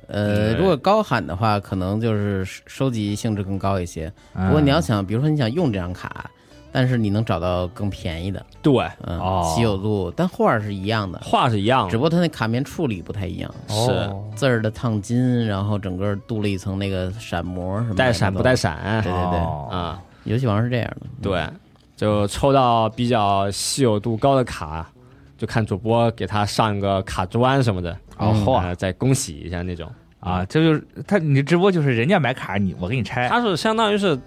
[0.07, 4.12] 呃，如果高喊的话，可能就是收收集性质更高一些。
[4.35, 6.31] 不不过你要想，比如说你想用这张卡，
[6.77, 9.55] 但是你能找到更便宜的，对，嗯，哦。
[9.55, 13.93] 稀有度，但画儿是一样的，画是一样的，只不过它那卡面处理不太一样，是。
[13.93, 14.25] 哦。
[14.35, 18.77] 字儿的烫金，然后整个镀了一层那个闪膜什么的，带闪不带闪？
[18.77, 19.39] 闪对对对。
[19.39, 19.68] 哦。
[19.70, 20.03] 啊？
[20.25, 21.47] 游戏王是这样的，对，
[21.95, 24.91] 就抽到比较稀有度高的卡，
[25.39, 28.55] 就看主播给他上一个卡砖什么的，嗯哦嚯。
[28.55, 29.89] 啊，再恭喜一下那种。
[30.18, 33.29] 啊，这就是他，你直播就是人家买卡，你我给你拆。
[33.29, 34.18] 他是相当于是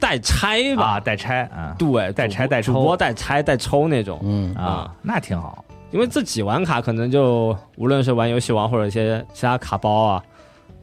[0.00, 1.74] 代拆吧，啊，代拆啊。
[1.78, 2.72] 对，代拆代抽。
[2.72, 4.18] 主播代拆代抽那种。
[4.22, 4.54] 嗯。
[4.54, 5.64] 啊，那挺好。
[5.92, 10.22] 因为自己玩卡可能就无论是玩游戏王或者一些其他卡包啊，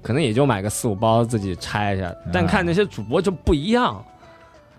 [0.02, 2.12] 可能也就买个四五包自己拆一下。
[2.32, 4.04] 但看那些主播就不一样，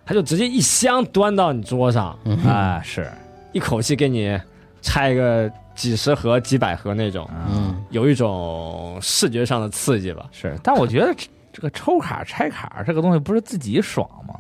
[0.05, 3.09] 他就直接一箱端到你桌上，嗯啊，是
[3.53, 4.37] 一口气给你
[4.81, 10.25] 拆一个几十盒、几百盒那种，嗯有一种视觉上的刺激吧。
[10.33, 11.15] 是，但我觉得
[11.55, 14.35] 这这个抽卡拆卡这个东西不是自己爽吗？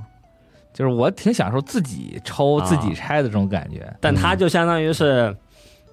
[0.72, 3.90] 就是我挺享受自己抽啊自己拆的这种感觉。
[4.00, 5.34] 但他就相当于是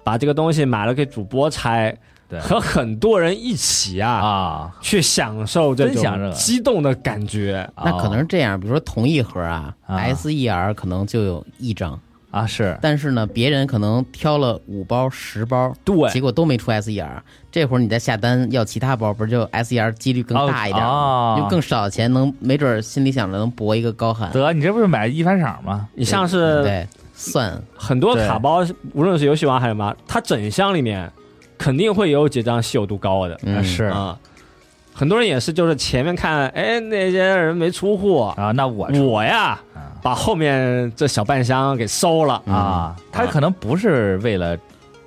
[0.02, 1.96] 把这个东西买了给主播拆，
[2.28, 7.70] 对和很多人一起啊啊，去享受这种激动的感觉。
[7.76, 11.98] 那可能是这样，比如说同一盒啊啊，S E R 可能就有一张，
[12.32, 17.22] 啊是但是呢，别人可能挑了五包、十包，对结果都没出 S E R。
[17.50, 20.90] 这会儿你再下单要其他包，不是就 S E R 几率更大一点吗？
[20.90, 24.32] 哦就更少的钱能，没准儿心里想着能博一个高喊。
[24.32, 25.86] 得，你这不是买一番赏吗？
[25.94, 31.12] 你像是对算很多卡包，无论是游戏王还是什么，它整箱里面
[31.58, 34.18] 肯定会有几张稀有度高的嗯啊是啊。
[34.94, 42.42] 很多人也是，就是前面看，哎，那些人没出货，啊，那我我呀啊把后面这小半箱给收了。
[42.46, 44.56] 啊，他可能不是为了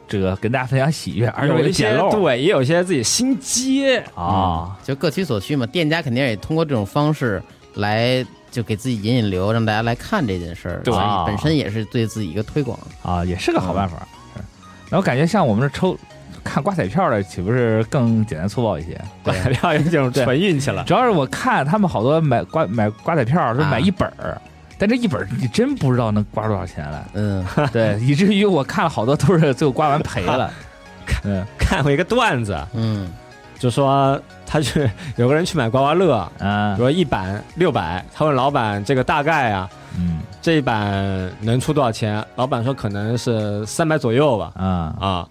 [0.08, 4.76] 这个跟大家分享喜悦，而是为有一些了捡漏对，也有一些自己心机，啊。
[4.84, 5.66] 就各取所需嘛。
[5.66, 7.42] 店家肯定也通过这种方式
[7.76, 10.82] 来就给自己引引流，让大家来看这件事儿。
[10.84, 12.78] 对所以啊本身也是对自己一个推广。
[13.04, 13.98] 啊，也是个好办法。
[14.36, 14.42] 是，
[14.90, 15.98] 然后感觉像我们这抽
[16.46, 18.98] 看刮彩票的，岂不是更简单粗暴一些？
[19.22, 20.84] 刮彩票有这种纯运气了。
[20.86, 24.40] 主要是我看他们好多买刮买刮彩票是买一本儿。
[24.78, 30.52] 但这一本儿你真不知道能刮多少钱来，嗯，对， 以至于我看了好多都是最后刮完赔了。
[31.24, 33.10] 嗯看过一个段子，嗯
[33.58, 42.22] 就说他去有个人去买刮刮乐，啊比如一板六百，他问老板这个大概啊，嗯这一版能出多少钱？
[42.36, 45.28] 老板说可能是三百左右吧，啊啊，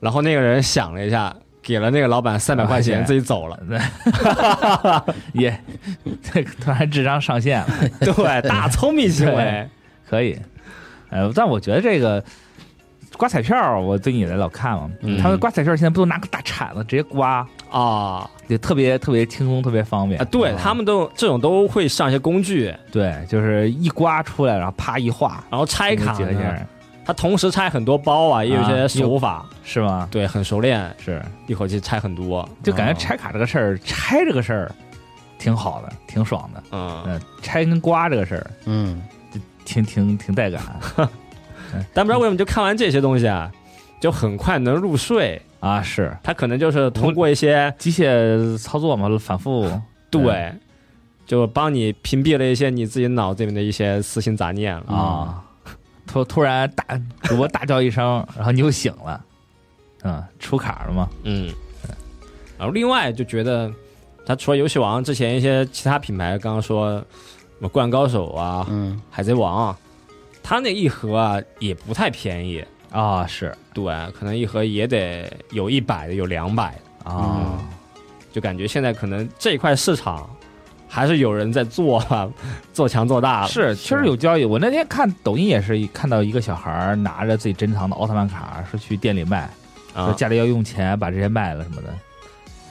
[0.00, 3.58] 然后那个人想了一下，给了那个老板三百块钱，啊自己走了。
[5.32, 5.56] 也
[6.22, 7.68] 这个 突然智商上线了，
[8.00, 9.68] 对，大聪明行为。
[10.08, 10.38] 可以。
[11.10, 12.22] 呃，但我觉得这个
[13.16, 15.18] 刮彩票，我最近也在老看嘛，嗯。
[15.18, 18.28] 他们刮彩票现在不都拿个大铲子直接刮，啊。
[18.48, 20.20] 就特别特别轻松，特别方便。
[20.20, 20.24] 啊！
[20.28, 26.18] 对他们都这种都会上一些工具，对，就是一刮出来，然后啪一画，然后拆卡
[27.04, 30.06] 他同时拆很多包啊，也有一些手法，是吗？
[30.10, 32.48] 对，很熟练，是，一口气拆很多。
[32.62, 34.72] 就感觉嗯拆卡这个事儿，拆这个事儿
[35.38, 36.62] 挺好的，挺爽的。
[36.72, 39.02] 嗯，嗯，拆跟刮这个事儿，嗯，
[39.64, 40.60] 挺挺挺带感
[41.94, 43.50] 但不知道为什么就看完这些东西啊，
[44.00, 45.40] 就很快能入睡。
[45.60, 45.82] 啊！
[45.82, 49.70] 是他可能就是通过一些机械操作嘛，反复
[50.10, 50.50] 对，
[51.26, 54.84] 就帮你屏蔽了一些你自己脑子里面的一些私心杂念了。
[54.90, 55.44] 啊，
[56.10, 59.24] 突突然大主播大叫一声， 然后你又醒了，
[60.02, 61.08] 嗯，出卡了吗？
[61.22, 61.52] 嗯，
[62.58, 63.72] 然后另外就觉得，
[64.26, 67.04] 他除了游戏王之前一些其他品牌，刚刚说什
[67.60, 69.78] 么《灌篮高手》啊、嗯，海贼王啊，
[70.42, 73.56] 它那一盒啊也不太便宜，啊，是。
[73.72, 73.84] 对，
[74.18, 76.74] 可能一盒也得有一百的，有两百
[77.04, 77.62] 的，啊，
[78.32, 80.28] 就感觉现在可能这一块市场
[80.92, 82.28] 还是有人在做啊，
[82.74, 83.46] 做强做大了。
[83.48, 84.44] 是，确实有交易。
[84.44, 89.48] 我那天看抖音也是看到一个小孩儿拿着自己珍藏的奥特曼卡，说去店里卖，
[89.94, 91.88] 说啊，家里要用钱把这些卖了什么的。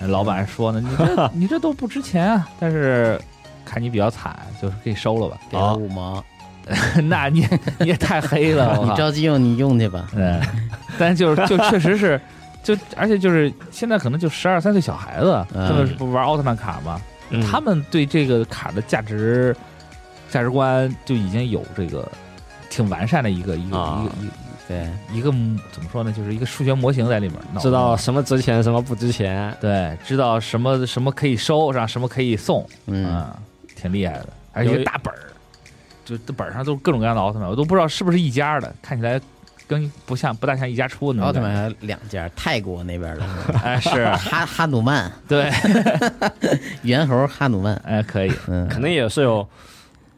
[0.08, 3.20] 老板说呢，你这 你这都不值钱啊，但是
[3.64, 5.38] 看你比较惨，就是给你收了吧。
[5.50, 6.24] 给了五毛，
[7.08, 7.48] 那你
[7.80, 10.08] 你也太黑了，你着急用你用去吧。
[10.14, 10.42] 嗯，
[10.98, 12.20] 但就是就确实是，
[12.64, 17.00] 就而且就是现在可能就十二三岁小孩子，嗯他们不玩奥特曼卡吗？
[17.30, 19.56] 嗯他们对这个卡的价值
[20.30, 22.10] 价值观就已经有这个
[22.70, 24.32] 挺完善的一个一个、啊一个
[24.68, 26.12] 对，一个一个怎么说呢？
[26.12, 29.52] 就是一个数学模型在里面，知道什么值钱，什么不值钱。
[29.60, 33.28] 对，知道什么什么可以收，然后什么可以送，嗯，
[33.76, 35.20] 挺厉害的，而且一有一个大本儿，
[36.06, 39.20] 就这本儿上都是各种各样的奥特曼，我都不知道是不是一家的，看起来
[39.70, 41.24] 跟不像不大像一家出的。
[41.24, 43.24] 奥特曼还有两家，泰国那边的
[43.64, 45.50] 哎，是哈哈努曼，对，
[46.82, 49.48] 猿猴哈努曼，哎，可以，嗯，可能也是有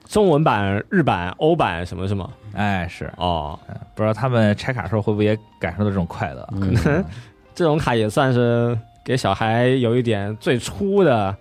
[0.08, 3.60] 中文版、日版、欧版什么什么哎，是，哦。
[3.94, 6.48] 不知道他们拆卡的时候会不会也感受到这种快乐？
[6.54, 6.74] 嗯
[7.54, 11.36] 这种卡也算是给小孩有一点最初的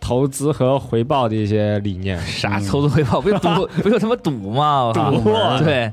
[0.00, 2.18] 投资和回报的一些理念。
[2.20, 3.20] 啥投资回报？
[3.20, 4.92] 不就赌，不就他妈赌吗？
[4.92, 5.90] 赌对，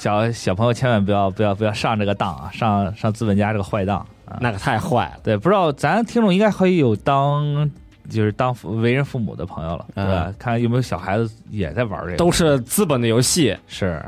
[0.00, 4.38] 小小朋友千万不要不要不要上这个当啊，上上资本家这个坏当啊！
[4.40, 7.70] 那可太坏了，对，不知道咱听众应该会有当
[8.08, 10.32] 就是当为人父母的朋友了，对吧？
[10.38, 13.54] 看有没有小孩子也在玩这个，都是资本的游戏。
[13.66, 14.02] 是。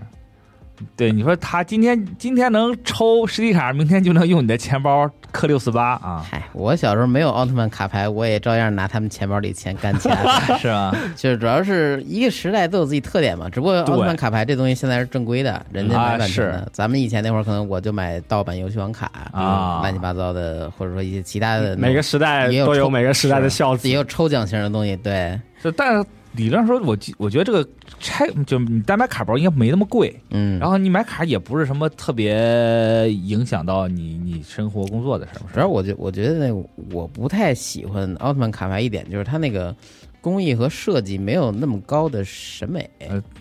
[0.97, 10.15] 对，你说他今天今天能抽实体卡，明天就能用你的钱包氪六四八啊，嗨，我小时候没有奥特曼卡牌，我也照样拿他们钱包里钱干钱。
[10.61, 10.95] 是吧？
[11.17, 16.59] 就是主要是一个时代都有自己特点嘛，只不过奥特曼卡牌这东西现在是正规的，人家买版权的。
[16.59, 23.95] 啊咱们以前那会儿可能我就买盗版游戏王卡啊乱七八糟的，或者说一些其他的每个时代也有都有每个时代的孝子也。
[23.95, 24.97] 有抽奖型的东西。
[24.97, 26.05] 对，就但是
[26.35, 27.69] 理论上说，我记我觉得这个
[28.01, 39.75] 拆就你单买卡包应该没那么贵，嗯，然后你买卡也不是什么特别影响到你你生活工作的事儿，主要我觉我觉得那个我不太喜欢奥特曼卡牌一点就是它那个
[40.23, 42.89] 工艺和设计没有那么高的审美。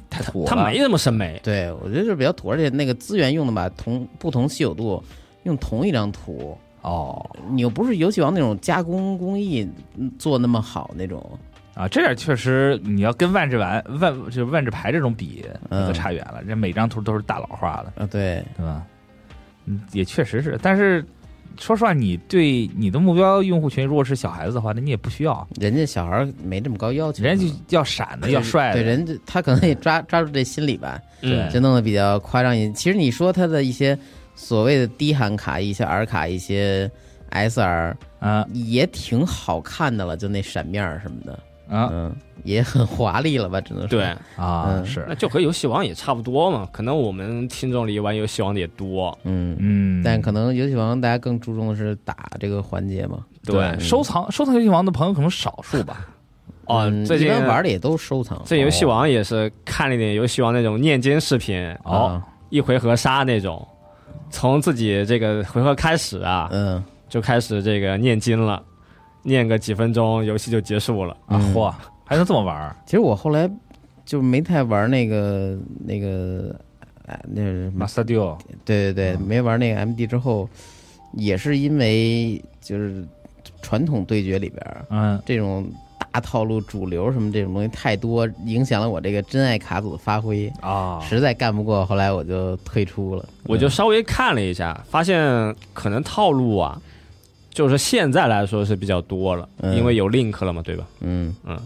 [0.10, 0.48] 太土了。
[0.50, 5.02] 它没那么审美，对我觉得就是比较土，而且那个资源用的吧，同不同稀有度
[5.44, 9.66] 用同一张图，哦你又不是游戏王那种加工工艺
[9.96, 11.40] 嗯做那么好那种。
[11.74, 16.44] 啊，这点确实你要跟万智丸万就是万智牌这种比，那差远了。
[16.48, 18.86] 这每张图都是大佬画的，啊，对，对吧？
[19.66, 21.04] 嗯，也确实是，但是
[21.60, 32.74] 说实话，你对你的目标用户群如果是小孩子的话，那你也不需要，人家小孩没这么高要求，人家就要闪的，要帅的，对，人家他可能也抓抓住这心理吧，嗯就弄得比较夸张一点。
[32.74, 33.98] 其实你说他的一些
[34.36, 36.90] 所谓的低含卡、一些 R 卡、一些
[37.32, 41.40] SR 啊也挺好看的了，就那闪面儿什么的，
[41.72, 41.90] 啊。
[41.92, 43.88] 嗯，也很华丽了吧，只能说。
[43.88, 44.04] 对，
[44.36, 44.86] 啊，嗯。
[44.86, 45.06] 是。
[45.08, 46.68] 那，就和游戏王也差不多嘛。
[46.72, 49.56] 可能我们听众里玩游戏王的也多，嗯。
[49.60, 53.80] 嗯，但可能游戏王大家更注重的是打这个环节嘛，对。
[53.80, 56.08] 收藏收藏游戏王的朋友可能少数吧，
[56.66, 58.42] 哦嗯，最近一般玩的也都收藏。
[58.46, 62.06] 这游戏王也是看了一点游戏王那种念经视频，哦。
[62.06, 63.66] 啊，一回合杀那种，
[64.30, 68.62] 从自己这个回合开始啊，嗯，就开始这个念经了，
[69.24, 71.14] 念个几分钟，游戏就结束了。
[71.28, 71.74] 啊嗯嚯，
[72.06, 73.50] 还能这么玩儿其实我后来
[74.06, 76.56] 就没太玩那个那个，
[77.06, 80.50] 哎，那是什么？？Master Duel 对对对，嗯没玩那个 MD 之后，
[81.14, 83.06] 也是因为就是
[83.62, 85.66] 传统对决里边儿嗯这种
[86.12, 93.24] 大套路、主流什么这种东西太多，影响了我这个真爱卡组的发挥，啊，实在干不过，后来我就退出了。
[93.46, 96.82] 我就稍微看了一下，发现可能套路啊，
[97.52, 99.76] 就是现在来说是比较多了，嗯。
[99.76, 100.88] 因为有 Link 了嘛，对吧？
[101.02, 101.36] 嗯。
[101.46, 101.60] 嗯，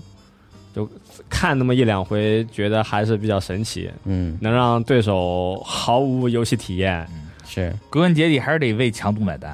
[0.74, 0.90] 就
[1.30, 7.08] 看那么一两回，觉得还是比较神奇，嗯，能让对手毫无游戏体验。
[7.46, 7.74] 是。
[7.90, 9.52] 归根结底还是得为强度买单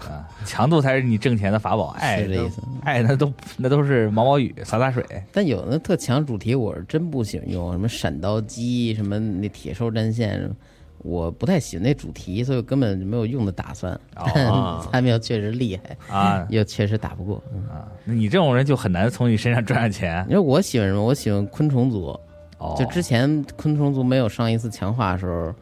[0.00, 2.60] 啊， 强度才是你挣钱的法宝，爱是这意思。
[2.82, 10.50] 爱那都那都是毛毛雨洒洒水，但有的特强主题，我是真不喜欢用，什么闪刀机，什么那铁兽战线，
[11.02, 13.92] 我不太喜欢那主题，所以根本就没有用的打算。
[14.16, 15.76] 哦 三秒确实厉
[16.08, 17.42] 害，啊又确实打不过。
[17.54, 21.02] 嗯啊，那你这种人就很难从你身上赚上钱你说我喜欢什么？
[21.02, 22.18] 我喜欢昆虫族。
[22.58, 22.74] 哦。
[22.78, 25.54] 就之前昆虫族没有上一次强化的时候，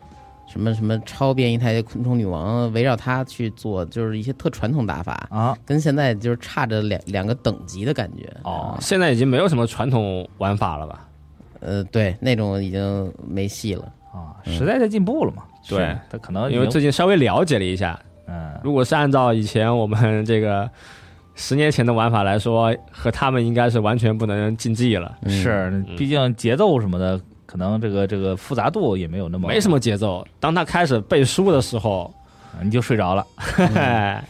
[0.51, 8.29] 什么什么超变异态昆虫女王围绕它去做，就是一些特传统打法，啊跟现在就是差着两两个等级的感觉。
[8.43, 11.09] 哦现在已经没有什么传统玩法了吧？
[11.61, 13.93] 呃，对，那种已经没戏了。
[14.13, 15.43] 啊，时代在进步了嘛？
[15.69, 20.69] 对他可能因为最近稍微了解了一下，嗯如果是按照以前我们这个
[21.35, 30.27] 十年前的玩法来说，和他们应该是完全不能竞技了，嗯是，毕竟节奏什么的，可能这个这个复杂度也没有那么没什么节奏。
[30.41, 32.13] 当他开始背书的时候，
[32.53, 33.27] 啊你就睡着了，
[33.75, 34.23] 嗯，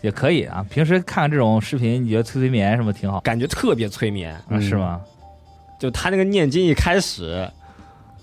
[0.00, 0.64] 也可以啊。
[0.70, 4.34] 平时看这种视频，你觉得催催眠什么挺好感觉特别催眠。
[4.48, 4.58] 啊？
[4.60, 5.00] 是吗？
[5.78, 7.46] 就他那个念经一开始，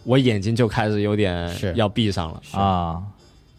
[0.03, 2.41] 我眼睛就开始有点要闭上了。
[2.59, 3.01] 啊，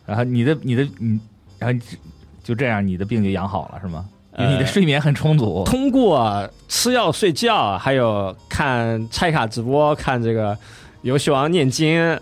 [0.07, 1.21] 然后你的你的你，
[1.59, 1.97] 然后就
[2.43, 4.05] 就这样，你的病就养好了是吗？
[4.39, 10.57] 你的呃睡眠很充足通过吃药、睡觉，还有看拆卡直播、看这个
[11.03, 12.19] 游戏王念经，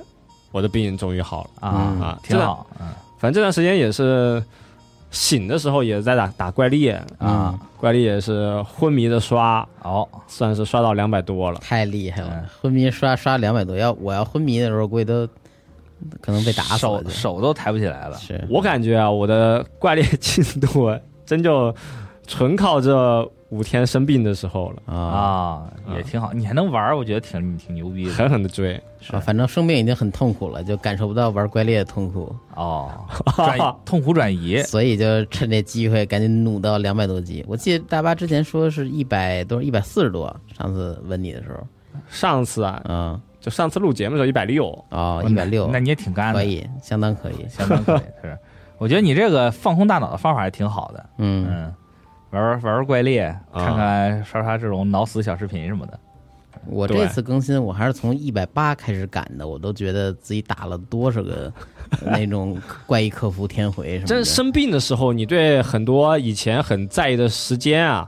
[0.51, 1.51] 我的病终于好了。
[1.61, 2.86] 啊嗯啊挺好，嗯
[3.19, 4.43] 反正这段时间也是
[5.10, 11.59] 醒的时候也在打打怪力啊，怪力也是昏迷的刷，哦，算是刷到两百多了。
[11.60, 15.26] 太厉害了嗯，昏迷刷刷两百多，要我要昏迷的时候，估计都
[16.20, 17.09] 可能被打死了手。
[17.09, 18.16] 手都抬不起来了。
[18.18, 20.94] 是，我感觉啊，我的怪力 进度
[21.24, 21.74] 真就
[22.29, 26.33] 纯靠这五天生病的时候了，啊啊，也挺好。
[26.33, 28.81] 你还能玩儿，我觉得挺挺牛逼的狠狠的追。
[29.11, 32.91] 啊，反正生病已经很痛苦了，就感受不到玩怪猎的痛苦，哦，
[33.35, 37.43] 转移痛苦转移所以就趁这机会赶紧努到两百多级。
[37.49, 41.67] 我记得大巴之前说是一百多，一百四十多，上次问你的时候，
[42.11, 47.47] 上次啊，嗯就上次录节目的时候一百六，啊，一百六那，你也挺干的，可以，相当可以。
[47.49, 48.01] 相当可以。
[48.21, 48.37] 是，
[48.79, 51.07] 我觉得你这个放空大脑的方法还挺好的。
[51.19, 51.75] 嗯，嗯，
[52.31, 53.39] 玩玩玩玩怪猎，啊。
[53.53, 55.99] 看看刷刷这种脑死小视频什么的。
[56.67, 61.51] 我这次更新我还是从一百八开始赶的，我都觉得自己打了多少个
[62.05, 64.07] 那种怪异客服天回什么的。
[64.09, 68.07] 真生病的时候，你对很多以前很在意的时间啊，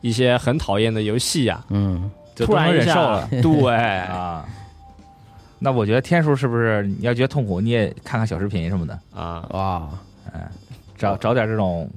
[0.00, 3.60] 一些很讨厌的游戏啊，嗯，就突然一下忍受了。
[3.60, 3.76] 对，
[4.08, 4.46] 啊。
[5.58, 9.88] 那我觉得天叔是不是你要觉得痛苦，你也看看小视频什么的，啊，哇，
[10.96, 11.90] 找找点这种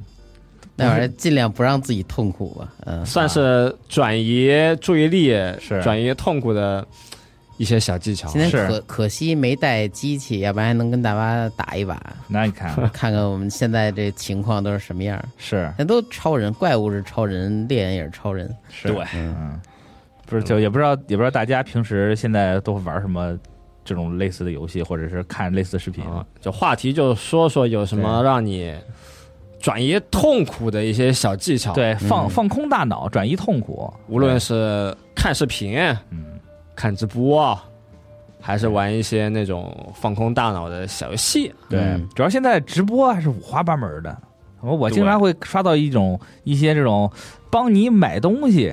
[0.75, 2.73] 那玩意儿尽量不让自己痛苦吧。
[2.85, 4.49] 嗯， 算是转移
[4.81, 5.29] 注意力、
[5.59, 6.85] 是转移痛苦的
[7.57, 8.41] 一些小技巧今。
[8.41, 15.23] 天可可惜没带机器，要不然还能跟大巴打一把， 那你看看看我们现在这情况都是什么样。
[15.37, 18.53] 是那都超人，怪物是超人，猎人也是超人。
[18.69, 19.59] 是对，嗯，
[20.25, 23.37] 不是就也不知道也不知道大家平时现在都玩什么
[23.85, 28.75] 这种类似的游戏，或者是看类似的视频啊，就话题就说说有什么让你
[29.65, 33.91] 转移痛苦的一些小技巧。，对，放嗯放空大脑，转移痛苦。
[34.07, 35.75] 无论是看视频、
[36.11, 36.39] 嗯，
[36.75, 37.57] 看直播，
[38.39, 41.51] 还是玩一些那种放空大脑的小游戏。
[41.67, 44.15] 对嗯，主要现在直播还是五花八门的。
[44.61, 47.11] 我我经常会刷到一种一些这种
[47.49, 48.71] 帮你买东西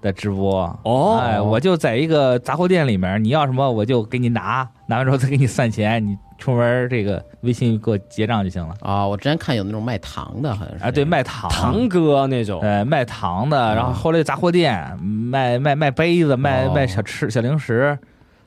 [0.00, 0.76] 的直播。
[0.82, 8.74] 哦哎，我就在一个杂货店里面，你要什么我就给你拿，拿完之后再给你算钱，你出门这个微信给我结账就行了。
[8.80, 10.84] 啊、我之前看有那种卖糖的，好像是。
[10.84, 16.72] 啊，对，卖糖，糖哥那种，呃，卖糖的，然后后来杂货店卖卖卖杯子，卖哦。
[16.74, 17.96] 卖小吃小零食，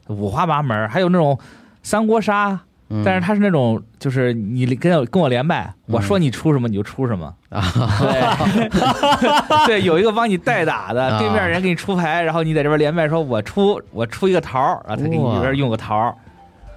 [0.08, 1.40] 五花八门，还有那种
[1.84, 2.60] 三国杀，
[2.90, 3.02] 嗯。
[3.06, 7.64] 但是他是那种就是你跟我跟我连麦，我说你出什么你就出什么，啊，
[8.02, 11.18] 对， 对，有一个帮你代打的，啊。
[11.18, 15.36] 对面人给你出牌，然后你在这边连麦说我出我出一个桃儿，然后他给你哇。
[15.36, 16.14] 这边用个桃儿，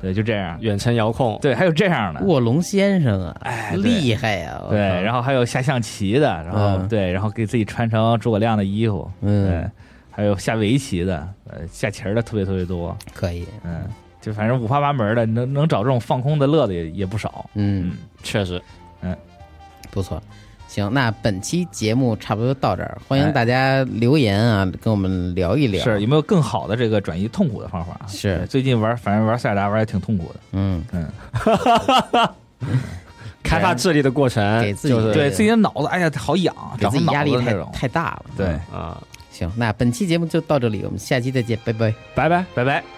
[0.00, 1.38] 对，就这样，远程遥控。
[1.40, 2.20] 对，还有这样的。
[2.22, 6.88] 卧龙先生啊，哎厉害呀、我对，然后还有下象棋的，然后、嗯。
[6.88, 9.70] 对，然后给自己穿成诸葛亮的衣服，对嗯，，
[10.10, 13.82] 还有下围棋的，呃，下棋儿的特别特别多，可以，嗯，
[14.20, 17.92] 就反正五花八门的，能能找这种放空的乐子也也不少，嗯，
[18.22, 18.60] 确实，
[19.02, 19.16] 嗯。
[19.90, 20.22] 不错。
[20.68, 25.82] 行，那本期节目差不多到这儿，欢迎哎大家留言啊，跟我们聊一聊。
[25.82, 27.98] 是有没有更好的这个转移痛苦的方法？
[28.06, 31.10] 是最近玩，反正玩塞尔达玩的挺痛苦的，嗯，嗯，
[33.42, 38.24] 开发智力的过程给自己就是对自己的脑子，哎呀，好痒，给自己压力太太大了。
[38.36, 41.94] 对嗯，啊，行，那本期节目就到这里，我们下期再见，拜拜。
[42.14, 42.44] 拜拜。
[42.54, 42.97] 拜拜。